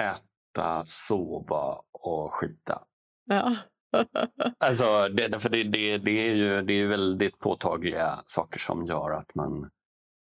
[0.00, 2.82] Äta, sova och skita.
[3.24, 3.56] Ja.
[4.58, 9.10] alltså, det, för det, det, det, är ju det är väldigt påtagliga saker som gör
[9.10, 9.70] att man...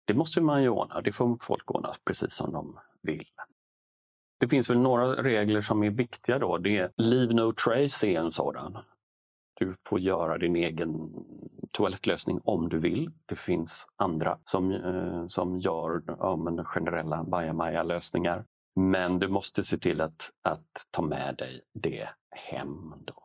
[0.07, 1.01] Det måste man ju ordna.
[1.01, 3.27] Det får folk ordna precis som de vill.
[4.41, 6.59] Det finns väl några regler som är viktiga då.
[6.59, 8.79] Det är Leave No Trace är en sådan.
[9.59, 11.15] Du får göra din egen
[11.75, 13.11] toalettlösning om du vill.
[13.27, 18.45] Det finns andra som, eh, som gör ja, men generella bajamaja-lösningar.
[18.77, 22.95] Men du måste se till att, att ta med dig det hem.
[23.07, 23.25] Då.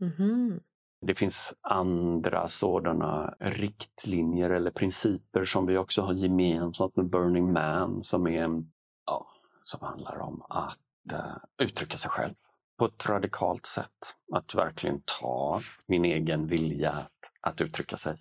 [0.00, 0.60] Mm -hmm.
[1.00, 8.02] Det finns andra sådana riktlinjer eller principer som vi också har gemensamt med Burning Man
[8.02, 8.62] som är
[9.06, 9.26] ja,
[9.64, 12.34] som handlar om att uh, uttrycka sig själv
[12.78, 14.14] på ett radikalt sätt.
[14.32, 18.16] Att verkligen ta min egen vilja att, att uttrycka sig.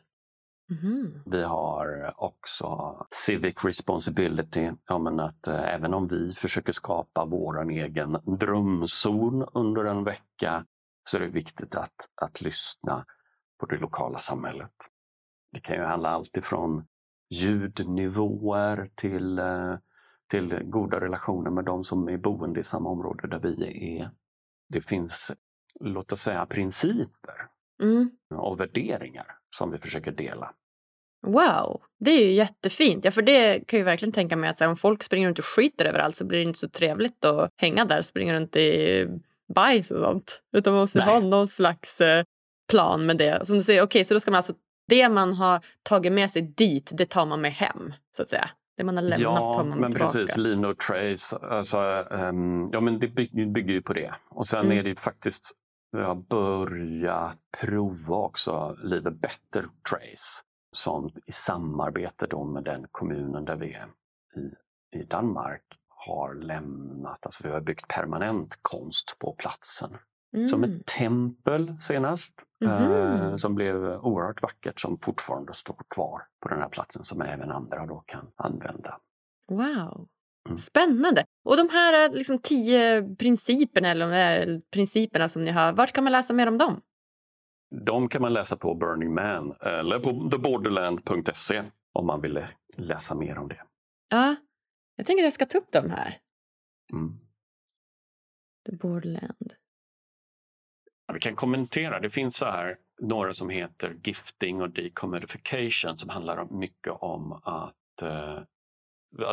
[0.83, 1.21] Mm.
[1.25, 7.71] Vi har också civic responsibility, ja, men att äh, även om vi försöker skapa vår
[7.71, 10.65] egen drömzon under en vecka
[11.09, 13.05] så är det viktigt att, att lyssna
[13.59, 14.73] på det lokala samhället.
[15.51, 16.87] Det kan ju handla allt ifrån
[17.29, 19.75] ljudnivåer till äh,
[20.27, 24.11] till goda relationer med de som är boende i samma område där vi är.
[24.69, 25.31] Det finns,
[25.79, 27.47] låt oss säga, principer
[27.81, 28.11] mm.
[28.31, 30.53] och värderingar som vi försöker dela.
[31.27, 33.05] Wow, det är ju jättefint.
[33.05, 35.45] Ja, för det kan jag verkligen tänka mig att här, om folk springer runt och
[35.45, 39.07] skiter överallt så blir det inte så trevligt att hänga där, springa runt i
[39.55, 40.41] bajs och sånt.
[40.55, 41.07] Utan man måste Nej.
[41.07, 42.23] ha någon slags eh,
[42.71, 43.45] plan med det.
[43.45, 44.53] Som du säger, okej, okay, så då ska man alltså,
[44.87, 48.49] det man har tagit med sig dit, det tar man med hem, så att säga.
[48.77, 50.13] Det man har lämnat ja, man men tillbaka.
[50.13, 50.37] precis.
[50.37, 51.77] Lean Trace, alltså,
[52.11, 54.15] um, ja men det bygger ju på det.
[54.29, 54.77] Och sen mm.
[54.77, 55.51] är det ju faktiskt,
[55.91, 63.55] jag börjat prova också lite Better Trace som i samarbete då med den kommunen där
[63.55, 63.87] vi är
[64.35, 69.97] i, i Danmark har lämnat, alltså vi har byggt permanent konst på platsen.
[70.33, 70.47] Mm.
[70.47, 72.33] Som ett tempel senast
[72.65, 72.91] mm.
[72.91, 77.51] eh, som blev oerhört vackert som fortfarande står kvar på den här platsen som även
[77.51, 78.99] andra då kan använda.
[79.49, 80.07] Wow!
[80.47, 80.57] Mm.
[80.57, 81.25] Spännande!
[81.45, 85.91] Och de här eh, liksom, tio principerna, eller de här principerna som ni har, vart
[85.91, 86.81] kan man läsa mer om dem?
[87.85, 91.63] De kan man läsa på Burning Man eller på theborderland.se
[91.93, 92.45] om man vill
[92.77, 93.63] läsa mer om det.
[94.09, 94.35] Ja,
[94.95, 96.17] jag tänker att jag ska ta upp dem här.
[96.93, 97.19] Mm.
[98.65, 99.53] The Borderland.
[101.13, 101.99] Vi kan kommentera.
[101.99, 108.01] Det finns så här några som heter gifting och decommodification som handlar mycket om att
[108.01, 108.39] eh,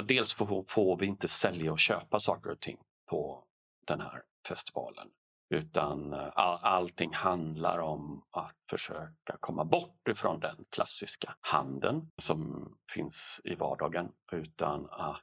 [0.03, 2.79] dels får, får vi inte sälja och köpa saker och ting
[3.11, 3.45] på
[3.87, 5.09] den här festivalen.
[5.51, 12.69] Utan eh, all, allting handlar om att försöka komma bort ifrån den klassiska handeln som
[12.95, 15.23] finns i vardagen utan att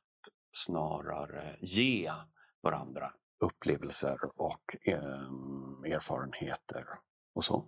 [0.52, 2.12] snarare ge
[2.62, 6.86] varandra upplevelser och eh, erfarenheter
[7.36, 7.66] och så.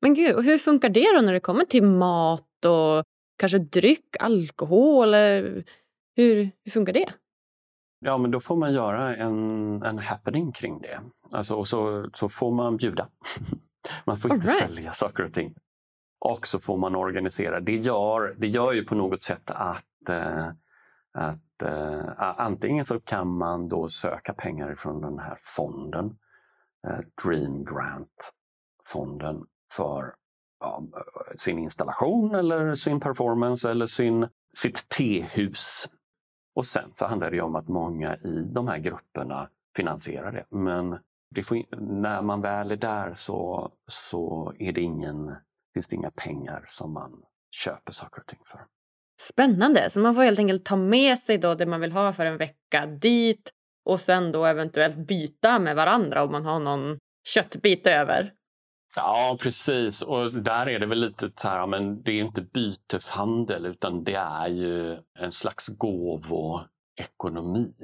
[0.00, 3.04] Men gud, och hur funkar det då när det kommer till mat och
[3.38, 5.14] kanske dryck, alkohol?
[5.14, 7.12] Hur, hur funkar det?
[8.04, 11.00] Ja, men då får man göra en, en happening kring det.
[11.30, 13.08] Alltså, och så, så får man bjuda.
[14.04, 14.58] man får inte right.
[14.58, 15.54] sälja saker och ting.
[16.18, 17.60] Och så får man organisera.
[17.60, 20.48] Det gör, det gör ju på något sätt att, eh,
[21.62, 26.18] att eh, antingen så kan man då söka pengar från den här fonden,
[26.86, 30.14] eh, Dream Grant-fonden för
[30.60, 30.82] ja,
[31.36, 35.88] sin installation eller sin performance eller sin, sitt tehus
[36.54, 40.44] och sen så handlar det om att många i de här grupperna finansierar det.
[40.50, 40.98] Men
[41.30, 45.34] det får, när man väl är där så, så är det ingen,
[45.74, 48.66] finns det inga pengar som man köper saker och ting för.
[49.22, 49.90] Spännande!
[49.90, 52.36] Så man får helt enkelt ta med sig då det man vill ha för en
[52.36, 53.52] vecka dit
[53.84, 58.32] och sen då eventuellt byta med varandra om man har någon köttbit över.
[58.96, 60.02] Ja, precis.
[60.02, 64.14] Och där är det väl lite så här, men det är inte byteshandel utan det
[64.14, 67.74] är ju en slags gåvoekonomi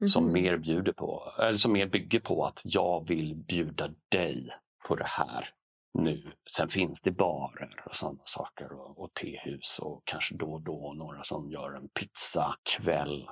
[0.00, 0.08] mm.
[0.08, 0.32] som mhm.
[0.32, 4.48] mer bjuder på, eller som mer bygger på att jag vill bjuda dig
[4.88, 5.50] på det här
[5.94, 6.32] nu.
[6.56, 10.92] Sen finns det barer och sådana saker och, och tehus och kanske då och då
[10.92, 13.28] några som gör en pizzakväll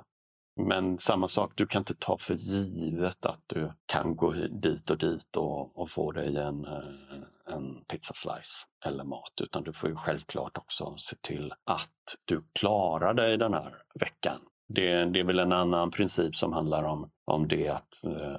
[0.55, 4.97] men samma sak, du kan inte ta för givet att du kan gå dit och
[4.97, 9.95] dit och, och få dig en, eh, en pizzaslice eller mat utan du får ju
[9.95, 14.41] självklart också se till att du klarar dig den här veckan.
[14.67, 18.35] Det, det är väl en annan princip som handlar om, om det att eh,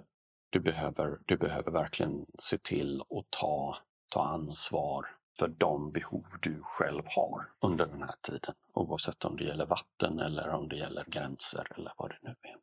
[0.50, 3.76] du, behöver, du behöver verkligen se till att ta,
[4.14, 5.06] ta ansvar
[5.38, 8.54] för de behov du själv har under den här tiden.
[8.72, 12.56] Oavsett om det gäller vatten eller om det gäller gränser eller vad det nu är.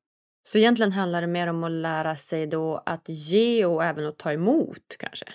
[0.43, 4.17] Så egentligen handlar det mer om att lära sig då att ge och även att
[4.17, 5.25] ta emot kanske?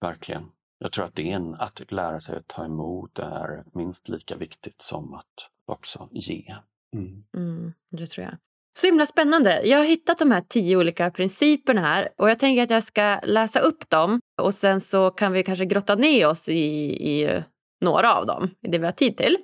[0.00, 0.50] Verkligen.
[0.78, 4.36] Jag tror att, det är en, att lära sig att ta emot är minst lika
[4.36, 6.56] viktigt som att också ge.
[6.92, 7.24] Mm.
[7.36, 8.36] Mm, det tror jag.
[8.78, 9.60] Så himla spännande.
[9.64, 13.20] Jag har hittat de här tio olika principerna här och jag tänker att jag ska
[13.22, 16.64] läsa upp dem och sen så kan vi kanske grotta ner oss i,
[17.10, 17.42] i
[17.80, 19.36] några av dem, i det vi har tid till.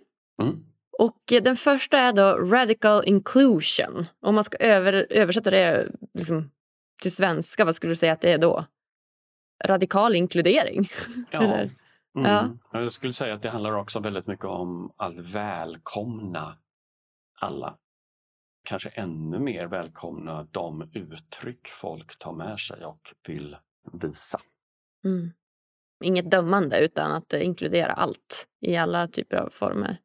[0.42, 0.64] Mm.
[0.98, 4.06] Och den första är då radical inclusion.
[4.20, 6.50] Om man ska över, översätta det liksom,
[7.02, 8.64] till svenska, vad skulle du säga att det är då?
[9.64, 10.88] Radikal inkludering?
[11.30, 11.42] Ja.
[11.42, 11.70] mm.
[12.12, 12.48] ja.
[12.72, 16.56] Jag skulle säga att det handlar också väldigt mycket om att välkomna
[17.40, 17.76] alla
[18.62, 23.56] kanske ännu mer välkomna de uttryck folk tar med sig och vill
[23.92, 24.40] visa.
[25.04, 25.30] Mm.
[26.04, 29.96] Inget dömande utan att inkludera allt i alla typer av former.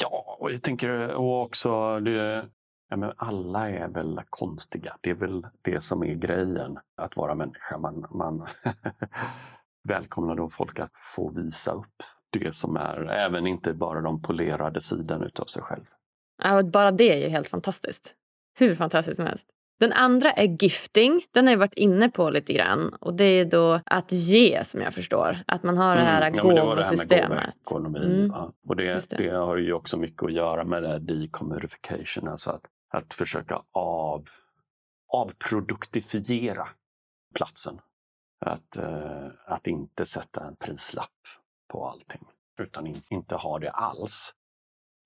[0.00, 2.48] Ja, och jag tänker och också det,
[2.96, 4.96] men alla är väl konstiga.
[5.00, 7.78] Det är väl det som är grejen att vara människa.
[7.78, 8.46] Man, man
[9.88, 14.80] välkomnar då folk att få visa upp det som är, även inte bara de polerade
[14.80, 15.84] sidan utav sig själv.
[16.42, 18.14] Ja, bara det är ju helt fantastiskt.
[18.58, 19.48] Hur fantastiskt som helst.
[19.80, 21.20] Den andra är gifting.
[21.30, 22.94] Den har jag varit inne på lite grann.
[23.00, 25.38] Och Det är då att ge, som jag förstår.
[25.46, 27.54] Att man har det här Mm, ja, här med gåvosystemet.
[27.64, 28.30] gåvoekonomin, Mm.
[28.34, 28.52] ja.
[28.68, 29.16] Och det, det.
[29.16, 29.30] det.
[29.36, 34.24] har ju också mycket att göra med det här decommodification, alltså att, att försöka av,
[35.12, 36.68] avproduktifiera
[37.34, 37.80] platsen.
[38.46, 41.10] Att, eh, att inte sätta en prislapp
[41.72, 42.26] på allting,
[42.60, 44.34] utan in, inte ha det alls.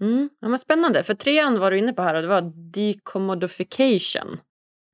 [0.01, 0.31] Mm.
[0.41, 4.41] Ja, men spännande, för trean var du inne på här och det var decommodification.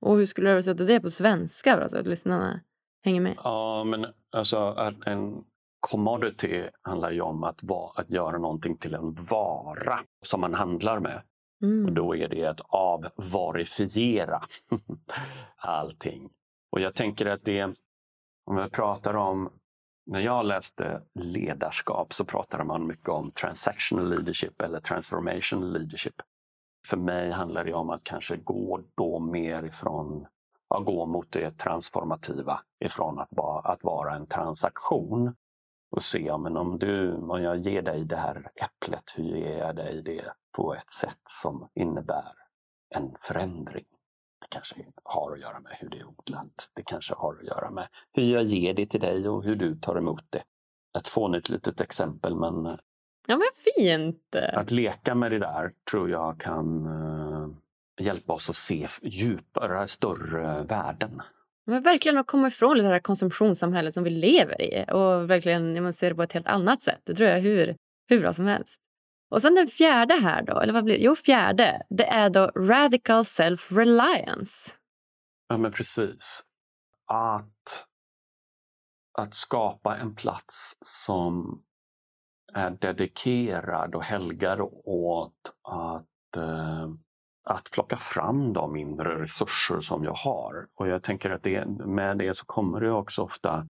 [0.00, 2.60] Och hur skulle du översätta det på svenska då, så att lyssnarna
[3.04, 3.34] hänger med?
[3.44, 4.56] Ja, men alltså
[5.06, 5.44] en
[5.80, 10.98] commodity handlar ju om att, va, att göra någonting till en vara som man handlar
[11.00, 11.16] med.
[11.62, 11.94] Och Mm.
[11.94, 14.42] då är det att avvarifiera
[15.56, 16.30] allting.
[16.72, 17.62] Och jag tänker att det,
[18.44, 19.50] om jag pratar om,
[20.06, 26.14] när jag läste ledarskap så pratade man mycket om transactional leadership eller transformational leadership.
[26.86, 30.26] För mig handlar det om att kanske gå då mer ifrån,
[30.68, 35.34] ja, gå mot det transformativa ifrån att vara, att vara en transaktion
[35.90, 39.58] och se ja, men om, du, om jag ger dig det här äpplet, hur ger
[39.58, 42.32] jag dig det på ett sätt som innebär
[42.94, 43.86] en förändring?
[44.44, 46.70] Det kanske har att göra med hur det är odlat.
[46.74, 49.76] Det kanske har att göra med hur jag ger det till dig och hur du
[49.76, 50.42] tar emot det.
[50.98, 52.78] Ett fånigt litet exempel men
[53.26, 54.36] Ja, men fint!
[54.52, 57.48] att leka med det där tror jag kan eh,
[58.06, 61.22] hjälpa oss att se djupare, större värden.
[61.66, 65.92] Men verkligen att komma ifrån det här konsumtionssamhället som vi lever i och verkligen man
[65.92, 67.00] ser det på ett helt annat sätt.
[67.04, 67.76] Det tror jag är hur,
[68.08, 68.80] hur bra som helst.
[69.28, 71.04] Och sen den fjärde här då, eller vad blir det?
[71.04, 71.82] Jo, fjärde.
[71.90, 74.74] Det är då radical self-reliance.
[75.48, 76.42] Ja men precis.
[77.06, 77.86] Att,
[79.18, 81.62] att skapa en plats som
[82.54, 86.88] är dedikerad och helgad åt att, eh,
[87.44, 90.66] att plocka fram de inre resurser som jag har.
[90.74, 93.66] Och jag tänker att det, med det så kommer det också ofta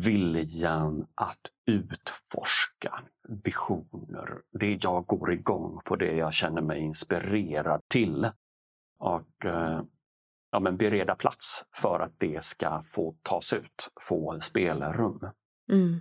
[0.00, 4.42] viljan att utforska visioner.
[4.52, 8.30] Det jag går igång på, det jag känner mig inspirerad till.
[8.98, 9.82] Och eh,
[10.50, 15.20] ja, men bereda plats för att det ska få tas ut, få spelrum.
[15.72, 16.00] Mm.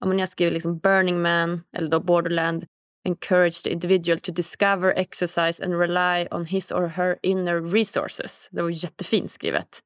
[0.00, 2.66] Ja, men jag skriver liksom Burning Man eller då Borderland
[3.04, 8.48] encourage the individual to discover, exercise and rely on his or her inner resources.
[8.52, 9.80] Det var jättefint skrivet.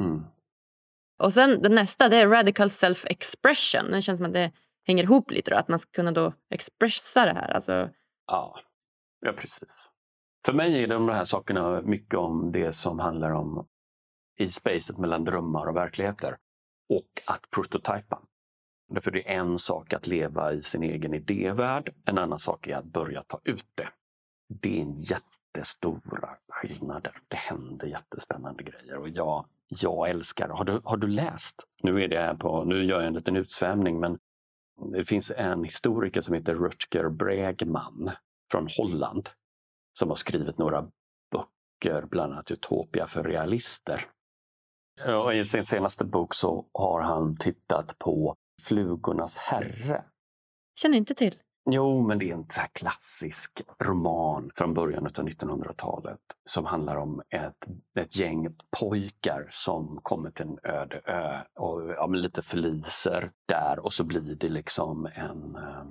[0.00, 0.24] Mm.
[1.22, 3.90] Och sen det nästa det är radical self-expression.
[3.90, 4.52] Det känns som att det
[4.86, 7.50] hänger ihop lite då, att man ska kunna då expressa det här.
[7.50, 7.90] Alltså,
[8.26, 8.60] Ja,
[9.20, 9.88] ja, precis.
[10.46, 13.66] För mig är de här sakerna mycket om det som handlar om
[14.38, 16.36] i spacet mellan drömmar och verkligheter
[16.88, 18.22] och att prototypa.
[18.88, 22.76] Därför det är en sak att leva i sin egen idévärld, en annan sak är
[22.76, 23.88] att börja ta ut det.
[24.48, 27.20] Det är en jättestora skillnader.
[27.28, 29.46] Det händer jättespännande grejer och jag,
[29.80, 31.64] jag älskar har du, har du läst?
[31.82, 34.18] Nu är det här på, nu gör jag en liten utsvävning men
[34.92, 38.10] det finns en historiker som heter Rutger Bregman
[38.50, 39.28] från Holland
[39.92, 40.90] som har skrivit några
[41.30, 44.08] böcker, bland annat Utopia för realister.
[45.06, 50.04] Och I sin senaste bok så har han tittat på Flugornas herre.
[50.80, 51.34] känner inte till.
[51.70, 56.96] Jo, men det är en så här klassisk roman från början av 1900-talet som handlar
[56.96, 57.66] om ett,
[57.98, 63.78] ett gäng pojkar som kommer till en öde ö och ja, men lite förliser där
[63.78, 65.84] och så blir det liksom en, eh,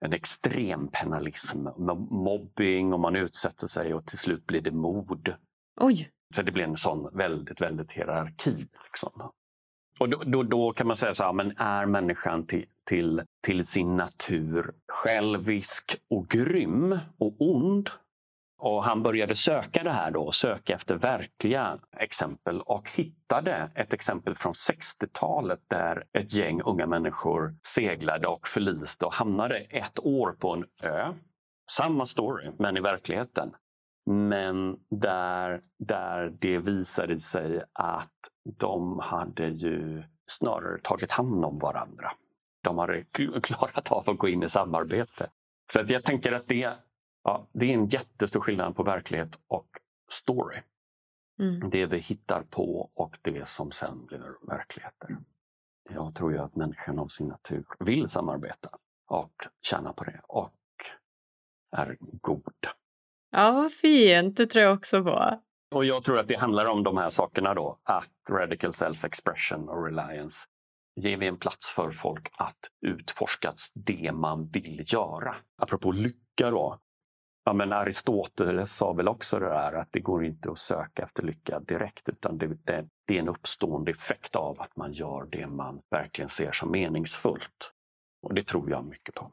[0.00, 1.66] en extrem penalism,
[2.10, 5.34] mobbing och man utsätter sig och till slut blir det mord.
[5.80, 6.10] Oj!
[6.34, 8.68] Så det blir en sån väldigt, väldigt hierarki.
[8.84, 9.32] Liksom.
[10.00, 13.66] Och då, då, då kan man säga så här, men är människan till, till, till
[13.66, 17.90] sin natur självisk och grym och ond?
[18.58, 24.34] Och han började söka det här då, söka efter verkliga exempel och hittade ett exempel
[24.34, 30.52] från 60-talet där ett gäng unga människor seglade och förliste och hamnade ett år på
[30.52, 31.12] en ö.
[31.70, 33.54] Samma story, men i verkligheten.
[34.06, 38.10] Men där, där det visade sig att
[38.58, 42.12] de hade ju snarare tagit hand om varandra.
[42.62, 43.04] De hade
[43.42, 45.30] klarat av att gå in i samarbete.
[45.72, 46.72] Så att jag tänker att det,
[47.24, 49.68] ja, det är en jättestor skillnad på verklighet och
[50.10, 50.56] story.
[51.38, 51.70] Mm.
[51.70, 55.16] Det vi hittar på och det som sen blir verkligheter.
[55.90, 58.68] Jag tror ju att människan av sin natur vill samarbeta
[59.06, 60.54] och tjäna på det och
[61.76, 62.54] är god.
[63.30, 64.36] Ja, vad fint.
[64.36, 65.40] Det tror jag också på.
[65.74, 69.84] Och jag tror att det handlar om de här sakerna då, att radical self-expression och
[69.84, 70.38] reliance.
[70.96, 75.36] Ger vi en plats för folk att utforska det man vill göra.
[75.56, 76.78] Apropå lycka då.
[77.44, 81.22] Ja, men Aristoteles sa väl också det där att det går inte att söka efter
[81.22, 85.46] lycka direkt utan det, det, det är en uppstående effekt av att man gör det
[85.46, 87.72] man verkligen ser som meningsfullt.
[88.22, 89.32] Och det tror jag mycket på.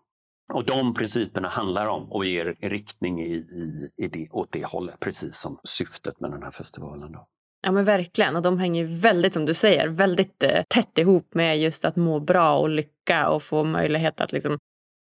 [0.54, 5.00] Och de principerna handlar om och ger riktning i, i, i det, åt det hållet,
[5.00, 7.12] precis som syftet med den här festivalen.
[7.12, 7.28] Då.
[7.62, 11.60] Ja men verkligen, och de hänger väldigt som du säger, väldigt eh, tätt ihop med
[11.60, 14.58] just att må bra och lycka och få möjlighet att liksom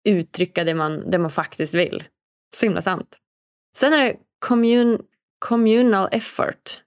[0.09, 2.03] uttrycka det man, det man faktiskt vill.
[2.55, 3.17] Så himla sant.
[3.77, 5.01] Sen är det commun,
[5.39, 6.81] communal effort.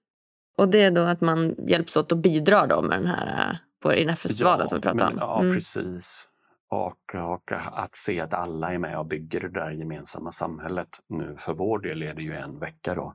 [0.57, 3.95] Och det är då att man hjälps åt och bidrar då med den här, på,
[3.95, 5.19] i den här festivalen ja, som vi pratar om.
[5.19, 5.55] Ja, mm.
[5.55, 6.30] precis.
[6.71, 10.89] Och, och, att se att alla är med och bygger det där gemensamma samhället.
[11.07, 13.15] Nu för vår del är det ju en vecka då.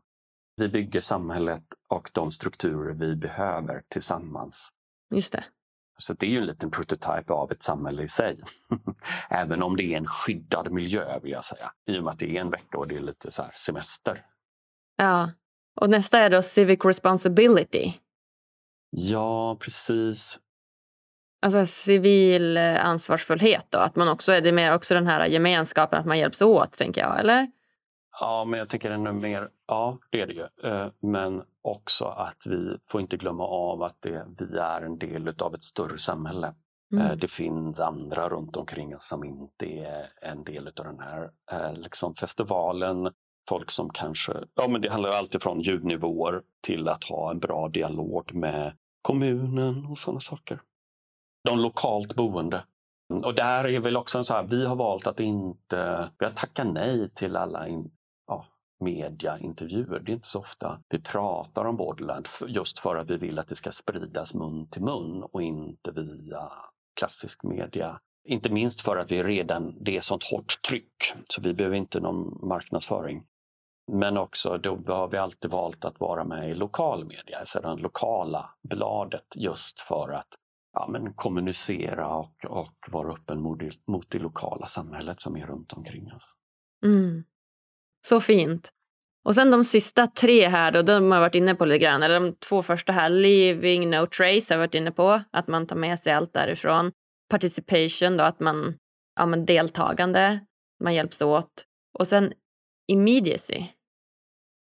[0.55, 4.69] Vi bygger samhället och de strukturer vi behöver tillsammans.
[5.15, 5.43] Just det.
[5.97, 8.39] Så det är ju en liten prototyp av ett samhälle i sig.
[9.29, 11.71] Även om det är en skyddad miljö vill jag säga.
[11.85, 14.25] I och med att det är en vecka och det är lite så semester.
[14.95, 15.31] Ja,
[15.81, 17.93] och nästa är då civic responsibility.
[18.89, 20.39] Ja, precis.
[21.41, 23.79] Alltså civil eh, ansvarsfullhet då?
[23.79, 27.01] Att man också, är det mer också den här gemenskapen, att man hjälps åt, tänker
[27.01, 27.47] jag, eller?
[28.19, 30.69] Ja, men jag tänker ännu mer, ja det är det ju.
[30.69, 35.33] Eh, men också att vi får inte glömma av att det, vi är en del
[35.39, 36.47] av ett större samhälle.
[36.93, 37.19] Eh, mm.
[37.19, 41.29] Det finns andra runt omkring oss som inte är en del av den här
[41.73, 43.11] liksom festivalen.
[43.49, 47.67] Folk som kanske, ja men det handlar alltid från ljudnivåer till att ha en bra
[47.67, 50.59] dialog med kommunen och sådana saker
[51.45, 52.63] de lokalt boende.
[53.09, 56.31] Mm, och där är väl också så här, vi har valt att inte, vi har
[56.31, 57.91] tackat nej till alla in,
[58.27, 58.45] ja,
[58.79, 59.99] mediaintervjuer.
[59.99, 63.47] Det är inte så ofta vi pratar om Borderland just för att vi vill att
[63.47, 66.51] det ska spridas mun till mun och inte via
[66.99, 67.99] klassisk media.
[68.27, 71.99] Inte minst för att vi redan, det är sånt hårt tryck så vi behöver inte
[71.99, 73.23] någon marknadsföring.
[73.91, 77.75] Men också då har vi alltid valt att vara med i lokal media, alltså det
[77.75, 80.27] lokala bladet just för att
[80.75, 85.73] ja, men kommunicera och, och vara öppen mot, mot det lokala samhället som är runt
[85.73, 86.35] omkring oss.
[86.85, 87.23] Mm.
[88.07, 88.71] Så fint.
[89.25, 92.03] Och sen de sista tre här, då, de har varit inne på lite grann.
[92.03, 95.21] Eller de två första här, leaving no trace har varit inne på.
[95.31, 96.91] Att man tar med sig allt därifrån.
[97.29, 98.77] Participation, då, att man,
[99.15, 100.39] ja men deltagande,
[100.83, 101.65] man hjälps åt.
[101.99, 102.33] Och sen
[102.87, 103.63] immediacy.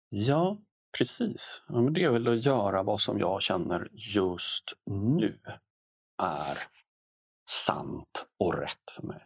[0.09, 0.57] Ja,
[0.97, 1.63] precis.
[1.67, 5.39] Ja, men det är väl att göra vad som jag känner just nu
[6.21, 6.57] är
[7.49, 9.21] sant och rätt för mig.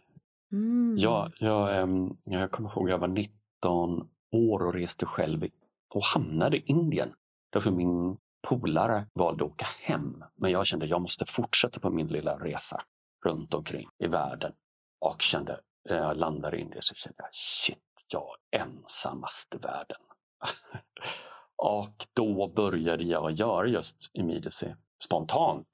[0.52, 0.96] Mm.
[0.98, 1.88] Jag, jag,
[2.24, 5.48] jag kommer ihåg jag var 19 år och reste själv
[5.90, 7.14] och hamnade i Indien.
[7.50, 8.18] Därför min
[8.48, 10.24] polare valde att åka hem.
[10.36, 12.82] Men jag kände att jag måste fortsätta på min lilla resa
[13.26, 14.54] runt omkring i världen.
[15.00, 19.58] Och kände, när jag landade i Indien så kände jag shit, jag är ensammast i
[19.58, 20.02] världen.
[21.56, 24.68] och då började jag göra just immediacy
[25.04, 25.68] spontant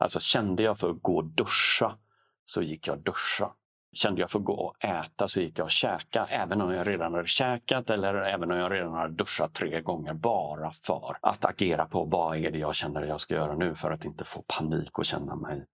[0.00, 1.98] Alltså kände jag för att gå och duscha
[2.44, 3.52] så gick jag och duscha.
[3.92, 6.86] Kände jag för att gå och äta så gick jag och käka även om jag
[6.86, 11.44] redan hade käkat eller även om jag redan hade duschat tre gånger bara för att
[11.44, 14.44] agera på vad är det jag känner jag ska göra nu för att inte få
[14.46, 15.66] panik och känna mig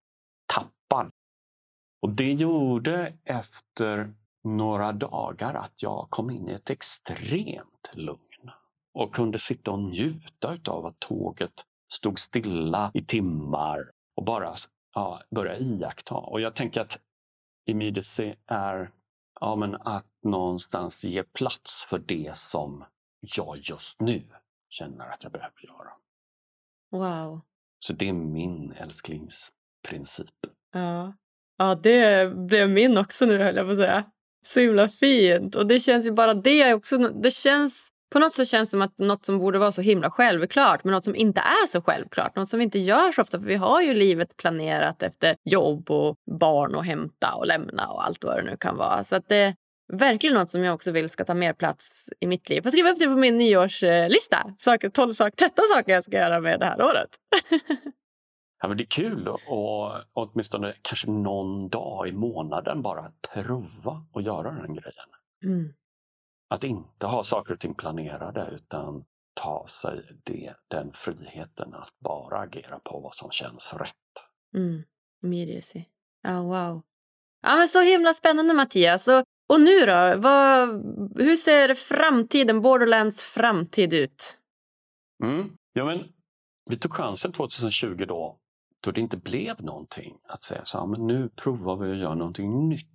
[0.47, 1.11] tappad.
[2.03, 4.15] Och det gjorde efter
[4.45, 8.51] några dagar att jag kom in i ett extremt lugn
[8.95, 14.55] och kunde sitta och njuta av att tåget stod stilla i timmar och bara
[14.95, 16.15] ja, börja iaktta.
[16.15, 16.99] Och jag tänker att
[17.67, 18.91] immediacy är
[19.41, 22.85] ja, men att någonstans ge plats för det som
[23.21, 24.23] jag just nu
[24.69, 25.93] känner att jag behöver göra.
[26.91, 27.41] Wow.
[27.79, 30.31] Så det är min älsklingsprincip.
[30.73, 31.15] Ja.
[31.57, 34.05] ja, det blev min också nu höll jag på att säga.
[34.47, 35.55] Så himla fint.
[35.55, 36.99] Och det känns ju bara det också.
[36.99, 40.11] Det känns på något sätt känns det som att något som borde vara så himla
[40.11, 42.37] självklart men något som inte är så självklart.
[42.37, 45.91] Något som vi inte gör så ofta för vi har ju livet planerat efter jobb
[45.91, 49.05] och barn och hämta och lämna och allt vad det nu kan vara.
[49.05, 49.55] Så att det är
[49.93, 52.61] verkligen något som jag också vill ska ta mer plats i mitt liv.
[52.65, 54.55] Jag skriva upp det på min nyårslista.
[54.59, 57.11] Saker, 12 saker, 13 saker jag ska göra med det här året.
[58.63, 64.25] Ja, men det är kul och åtminstone kanske någon dag i månaden bara prova att
[64.25, 65.09] göra den grejen.
[65.45, 65.73] Mm.
[66.49, 72.39] Att inte ha saker och ting planerade utan ta sig det, den friheten att bara
[72.39, 73.95] agera på vad som känns rätt.
[74.55, 74.83] Mm.
[75.23, 75.85] Immediacy.
[76.29, 76.83] Oh, wow.
[77.43, 79.09] Ja, men så himla spännande Mattias.
[79.09, 80.15] Och, och nu då?
[80.17, 80.69] Vad,
[81.17, 84.39] hur ser framtiden, Borderlands framtid ut?
[85.25, 85.57] Mm.
[85.73, 86.05] Ja, men,
[86.71, 88.39] vi tog chansen 2020 då,
[88.81, 92.15] då det inte blev någonting att säga så här, men nu provar vi att göra
[92.15, 92.89] någonting nytt.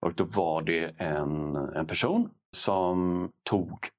[0.00, 3.90] Och då var det en, en person som tog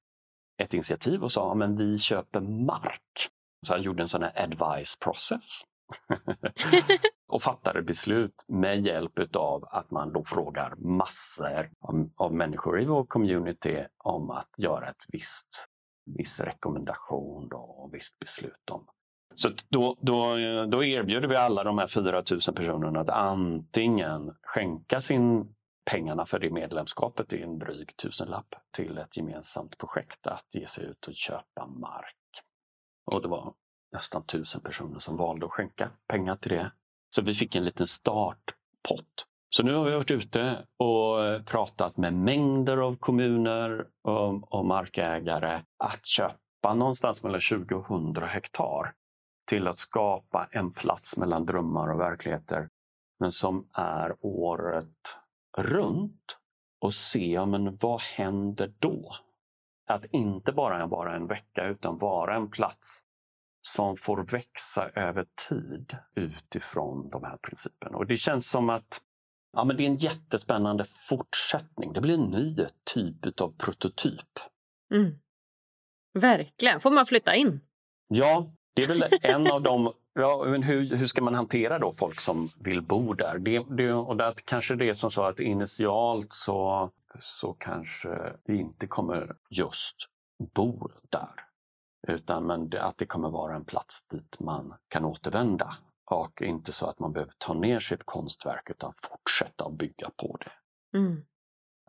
[0.58, 3.30] ett initiativ och sa men vi köper mark.
[3.68, 5.62] Så han gjorde en sån här advice process.
[7.28, 12.86] och fattade beslut med hjälp av att man då frågar massor av, av, människor i
[12.86, 15.68] vår community om att göra ett visst
[16.06, 18.86] viss rekommendation då, och visst beslut om.
[19.36, 20.36] Så då, då,
[20.66, 26.50] då erbjuder vi alla de här 4000 personerna att antingen skänka sin pengarna för det
[26.50, 31.68] medlemskapet, är en dryg tusenlapp, till ett gemensamt projekt att ge sig ut och köpa
[31.68, 32.16] mark.
[33.12, 33.54] Och det var
[33.92, 36.72] nästan tusen personer som valde att skänka pengar till det.
[37.16, 39.28] Så vi fick en liten startpott.
[39.50, 45.62] Så nu har vi varit ute och pratat med mängder av kommuner och, och markägare
[45.78, 48.94] att köpa någonstans mellan 20 och 100 hektar
[49.48, 52.70] till att skapa en plats mellan drömmar och verkligheter
[53.20, 55.16] men som är året
[55.58, 56.38] runt
[56.80, 59.16] och se men vad händer då?
[59.88, 63.04] Att inte bara vara en vecka utan vara en plats
[63.62, 67.98] som får växa över tid utifrån de här principerna.
[67.98, 69.02] Och det känns som att
[69.54, 71.94] ja, men det är en jättespännande fortsättning.
[71.94, 74.40] Det blir en ny typ av prototyp.
[74.94, 75.20] Mm.
[76.14, 76.80] Verkligen.
[76.80, 77.60] Får man flytta in?
[78.08, 81.94] Ja, det är väl en av de Ja, men hur, hur ska man hantera då
[81.94, 83.38] folk som vill bo där?
[83.38, 88.60] Det, det, och där kanske det är som så att initialt så, så kanske vi
[88.60, 89.98] inte kommer just
[90.56, 91.34] bo där.
[92.08, 95.78] Utan men det, att det kommer vara en plats dit man kan återvända.
[96.06, 100.52] Och inte så att man behöver ta ner sitt konstverk utan fortsätta bygga på det.
[100.98, 101.26] Mm.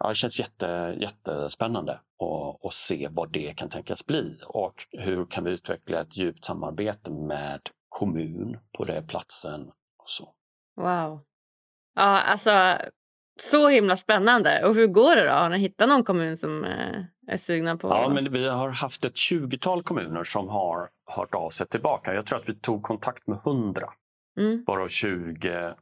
[0.05, 5.27] Ja, det känns jätte, jättespännande att, att se vad det kan tänkas bli och hur
[5.27, 9.71] kan vi utveckla ett djupt samarbete med kommun på den platsen.
[9.99, 10.35] Och så.
[10.77, 11.21] Wow.
[11.95, 12.51] Ja, alltså
[13.41, 14.67] så himla spännande.
[14.67, 15.33] Och hur går det då?
[15.33, 17.89] Har ni hittat någon kommun som eh, är sugna på?
[17.89, 22.15] Ja, men vi har haft ett 20-tal kommuner som har hört av sig tillbaka.
[22.15, 23.93] Jag tror att vi tog kontakt med 100.
[24.39, 24.65] Mm.
[24.65, 25.75] Bara 20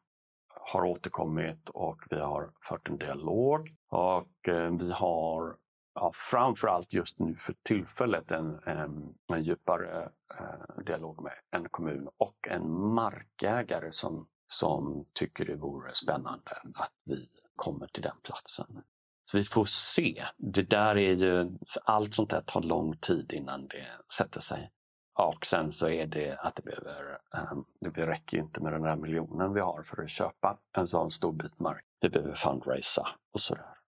[0.49, 3.71] har återkommit och vi har fört en dialog.
[3.93, 5.57] Och eh, vi har
[5.95, 12.09] ja, framförallt just nu för tillfället en, en, en djupare eh, dialog med en kommun
[12.17, 18.83] och en markägare som, som tycker det vore spännande att vi kommer till den platsen.
[19.31, 20.25] Så vi får se.
[20.37, 21.51] Det där är ju,
[21.85, 23.87] allt sånt där tar lång tid innan det
[24.17, 24.71] sätter sig.
[25.15, 28.97] Och sen så är det att det behöver, ehm, det räcker inte med den där
[28.97, 31.85] miljonen vi har för att köpa en sån stor bit mark.
[32.01, 33.82] Vi behöver fundraisa och sådär.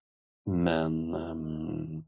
[0.47, 2.05] Men um,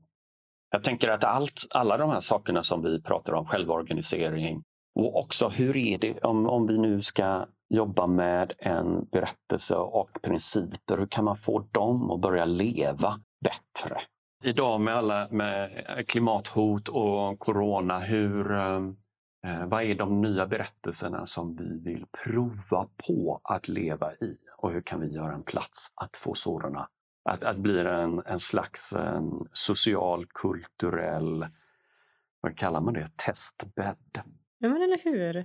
[0.71, 4.63] jag tänker att allt, alla de här sakerna som vi pratar om, självorganisering
[4.95, 10.11] och också hur är det om, om vi nu ska jobba med en berättelse och
[10.23, 14.01] principer, hur kan man få dem att börja leva bättre?
[14.45, 18.97] Idag med alla med klimathot och corona, hur, ehm,
[19.47, 24.71] eh, vad är de nya berättelserna som vi vill prova på att leva i och
[24.71, 26.89] hur kan vi göra en plats att få sådana
[27.27, 31.47] att, att bli en, en slags en social, kulturell,
[32.41, 34.23] vad kallar man det, testbädd.
[34.59, 35.37] Ja men eller hur.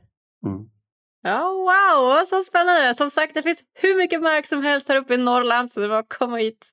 [0.45, 0.69] Mm.
[1.21, 2.95] Ja, wow, så spännande!
[2.95, 5.87] Som sagt, det finns hur mycket mark som helst här uppe i Norrland så det
[5.87, 6.67] var att komma hit.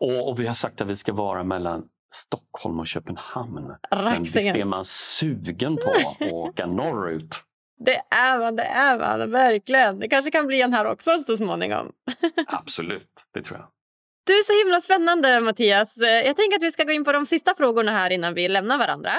[0.28, 3.76] och, vi har sagt att vi ska vara mellan Stockholm och Köpenhamn.
[3.90, 7.44] Men visst är man sugen på att åka norrut?
[7.84, 9.98] Det är man, det är man, verkligen.
[9.98, 11.92] Det kanske kan bli en här också så småningom.
[12.46, 13.68] Absolut, det tror jag.
[14.26, 15.96] Du är så himla spännande, Mattias.
[15.96, 18.48] Eh, jag tänker att vi ska gå in på de sista frågorna här innan vi
[18.48, 19.10] lämnar varandra.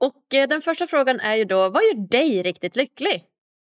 [0.00, 3.24] Och eh, Den första frågan är ju då, vad gör dig riktigt lycklig?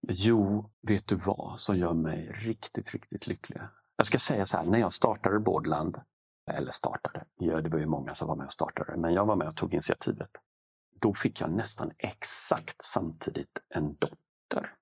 [0.07, 3.61] Jo, vet du vad som gör mig riktigt, riktigt lycklig?
[3.95, 5.97] Jag ska säga så här, när jag startade Bordland,
[6.51, 9.47] eller startade, det var ju många som var med och startade, men jag var med
[9.47, 10.29] och tog initiativet.
[11.01, 14.73] Då fick jag nästan exakt samtidigt en dotter.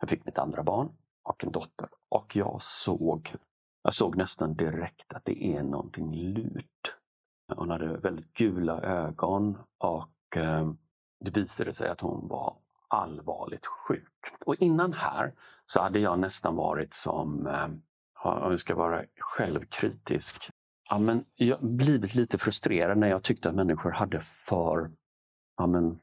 [0.00, 0.88] Jag fick mitt andra barn
[1.22, 3.34] och en dotter och jag såg
[3.84, 6.94] jag såg nästan direkt att det är någonting lurt.
[7.56, 10.78] Hon hade väldigt gula ögon och ehm,
[11.20, 12.56] det visade sig att hon var
[12.88, 14.34] allvarligt sjuk.
[14.46, 15.34] Och innan här
[15.66, 17.82] så hade jag nästan varit som, ehm,
[18.22, 20.50] om jag ska vara självkritisk,
[20.90, 24.90] ja, men jag blivit lite frustrerad när jag tyckte att människor hade för,
[25.56, 26.00] ja, men,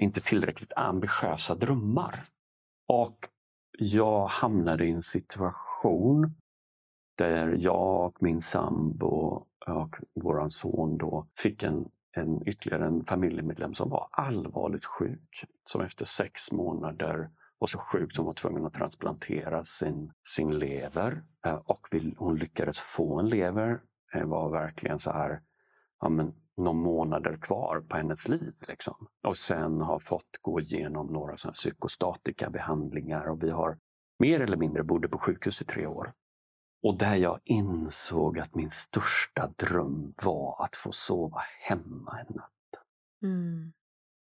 [0.00, 2.24] inte tillräckligt ambitiösa drömmar.
[2.86, 3.28] Och
[3.78, 6.34] jag hamnade i en situation
[7.18, 13.74] där jag och min sambo och vår son då fick en, en ytterligare en familjemedlem
[13.74, 15.44] som var allvarligt sjuk.
[15.64, 21.22] Som efter sex månader var så sjuk som var tvungen att transplantera sin, sin lever.
[21.46, 23.80] Eh, och och hon lyckades få en lever.
[24.12, 25.40] Det var verkligen så här
[26.00, 28.54] ja, men, några månader kvar på hennes liv.
[28.68, 29.08] Liksom.
[29.22, 33.78] Och sen har fått gå igenom några såna psykostatika behandlingar och vi har
[34.18, 36.12] mer eller mindre bodde på sjukhus i tre år.
[36.82, 42.84] Och där jag insåg att min största dröm var att få sova hemma en natt.
[43.22, 43.72] Mm.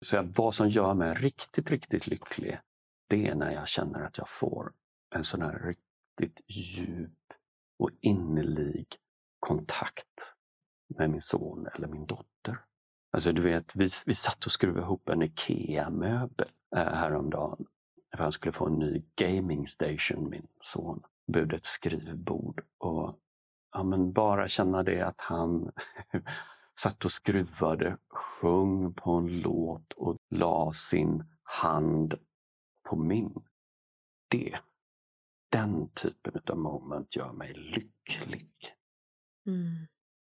[0.06, 2.60] Så vad som gör mig riktigt, riktigt lycklig,
[3.08, 4.74] det är när jag känner att jag får
[5.16, 7.34] en sån här riktigt djup
[7.80, 8.88] och innerlig
[9.40, 10.34] kontakt
[10.88, 12.58] med min son eller min dotter.
[13.12, 17.66] Alltså du vet, vi, vi satt och skruvade ihop en IKEA-möbel eh, häromdagen.
[18.12, 23.20] För han skulle få en ny gaming station, min son budets skrivbord och
[23.72, 25.72] ja, men bara känna det att han
[26.80, 32.14] satt och skruvade, sjöng på en låt och la sin hand
[32.90, 33.36] på min.
[34.30, 34.60] Det,
[35.50, 38.50] den typen av moment gör mig lycklig.
[39.48, 39.88] Mm.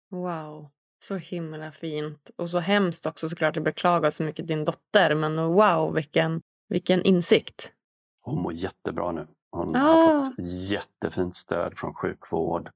[0.09, 0.69] Wow,
[1.03, 2.31] så himla fint.
[2.35, 3.55] Och så hemskt också såklart.
[3.55, 7.72] Jag beklagar så mycket din dotter, men wow, vilken, vilken insikt.
[8.23, 9.27] Hon mår jättebra nu.
[9.51, 9.79] Hon Ah.
[9.79, 10.33] har fått
[10.69, 12.69] jättefint stöd från sjukvård.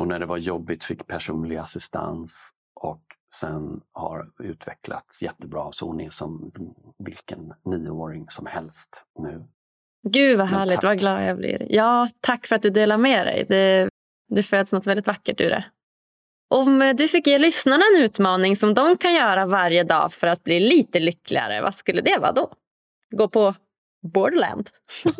[0.00, 2.32] Och när det var jobbigt fick personlig assistans
[2.74, 3.02] och
[3.40, 5.72] sen har utvecklats jättebra.
[5.72, 6.50] Så hon är som
[6.98, 9.44] vilken nioåring som helst nu.
[10.08, 11.66] Gud vad härligt, vad glad jag blir.
[11.70, 13.46] Ja, tack för att du delar med dig.
[13.48, 13.88] Det,
[14.28, 15.64] det föds något väldigt vackert ur det.
[16.50, 20.26] Om eh, du fick ge lyssnarna en utmaning som de kan göra varje dag för
[20.26, 22.52] att bli lite lyckligare, vad skulle det vara då?
[23.16, 23.54] Gå på
[24.02, 24.70] Borderland.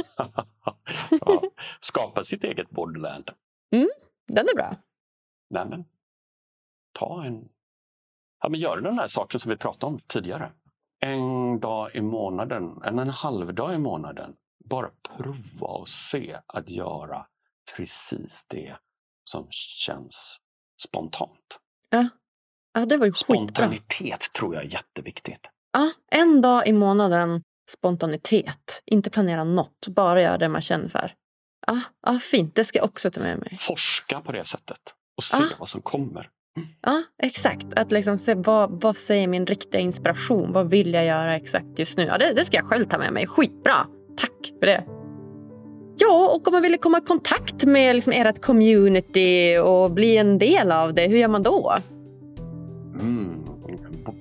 [1.21, 1.43] ja,
[1.81, 3.31] skapa sitt eget borderland.
[4.27, 4.77] Den är bra.
[5.51, 5.85] Nej, men,
[6.93, 7.49] ta en...
[8.41, 10.53] Ja, men gör den här saken som vi pratade om tidigare.
[11.01, 14.37] En dag i månaden, eller en halvdag i månaden.
[14.65, 17.27] Bara prova och se att göra
[17.77, 18.77] precis det
[19.25, 20.41] som känns
[20.89, 21.59] spontant.
[21.91, 22.09] Ja,
[22.73, 23.35] ja det var ju skitbra.
[23.35, 25.51] Spontanitet tror jag är jätteviktigt.
[25.73, 27.43] Ja, en dag i månaden
[27.73, 28.83] spontanitet.
[28.87, 31.13] Inte planera något, bara göra det man känner för.
[31.67, 32.55] Ja, ja, fint.
[32.55, 33.59] Det ska jag också ta med mig.
[33.61, 34.79] Forska på det sättet
[35.17, 35.43] och se Ah.
[35.59, 36.29] vad som kommer.
[36.83, 37.67] Ja, exakt.
[37.77, 40.53] Att liksom se vad, vad säger min riktiga inspiration?
[40.53, 42.05] Vad vill jag göra exakt just nu?
[42.05, 43.27] Ja, det, det ska jag själv ta med mig.
[43.27, 43.75] Skitbra.
[44.17, 44.85] Tack för det.
[45.99, 50.39] Ja, och om man vill komma i kontakt med liksom ert community och bli en
[50.39, 51.73] del av det, hur gör man då?
[53.01, 53.42] Mm.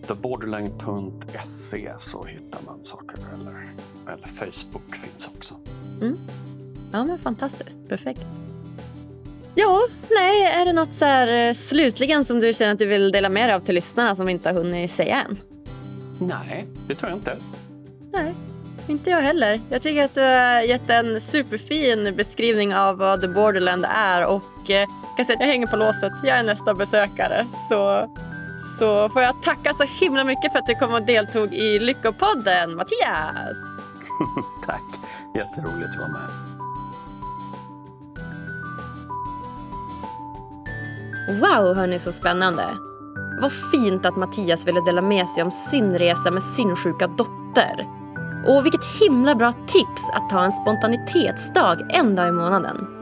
[0.08, 3.18] Theborderline.se så hittar man saker.
[3.34, 3.70] Eller,
[4.14, 5.56] eller Facebook finns också.
[6.92, 7.80] Ja, men fantastiskt.
[7.90, 8.22] Perfekt.
[9.56, 13.12] Ja, nej, är det något så här eh, slutligen som du känner att du vill
[13.12, 15.38] dela med dig av till lyssnarna som vi inte har hunnit säga än?
[16.20, 17.38] Nej, det tror jag inte.
[18.12, 18.34] Nej,
[18.88, 19.62] inte jag heller.
[19.70, 24.70] Jag tycker att du har gett en superfin beskrivning av vad The Borderland är och
[24.70, 26.14] eh, kan säga att jag hänger på låset.
[26.24, 27.46] Jag är nästa besökare.
[27.70, 28.10] Så,
[28.80, 32.76] så får jag tacka så himla mycket för att du kom och deltog i Lyckopodden,
[32.76, 33.58] Mattias.
[34.66, 34.84] Tack,
[35.36, 36.52] jätteroligt att vara med.
[41.42, 42.64] Wow, hörni, så spännande.
[43.42, 47.88] Vad fint att Mattias ville dela med sig om sin resa med sin sjuka dotter.
[48.48, 53.01] Och vilket himla bra tips att ta en spontanitetsdag en dag i månaden.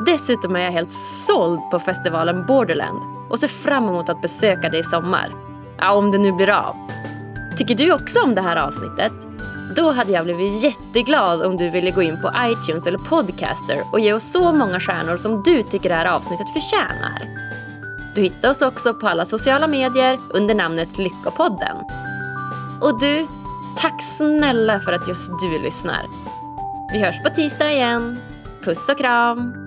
[0.00, 0.92] Dessutom är jag helt
[1.26, 2.98] såld på festivalen Borderland
[3.30, 5.32] och ser fram emot att besöka dig i sommar.
[5.78, 6.76] Ja, om det nu blir av.
[7.56, 9.12] Tycker du också om det här avsnittet?
[9.76, 14.00] Då hade jag blivit jätteglad om du ville gå in på iTunes eller Podcaster och
[14.00, 17.22] ge oss så många stjärnor som du tycker det här avsnittet förtjänar.
[18.14, 21.76] Du hittar oss också på alla sociala medier under namnet Lyckopodden.
[22.80, 23.26] Och du,
[23.78, 26.02] tack snälla för att just du lyssnar.
[26.92, 28.20] Vi hörs på tisdag igen.
[28.64, 29.63] Puss och kram!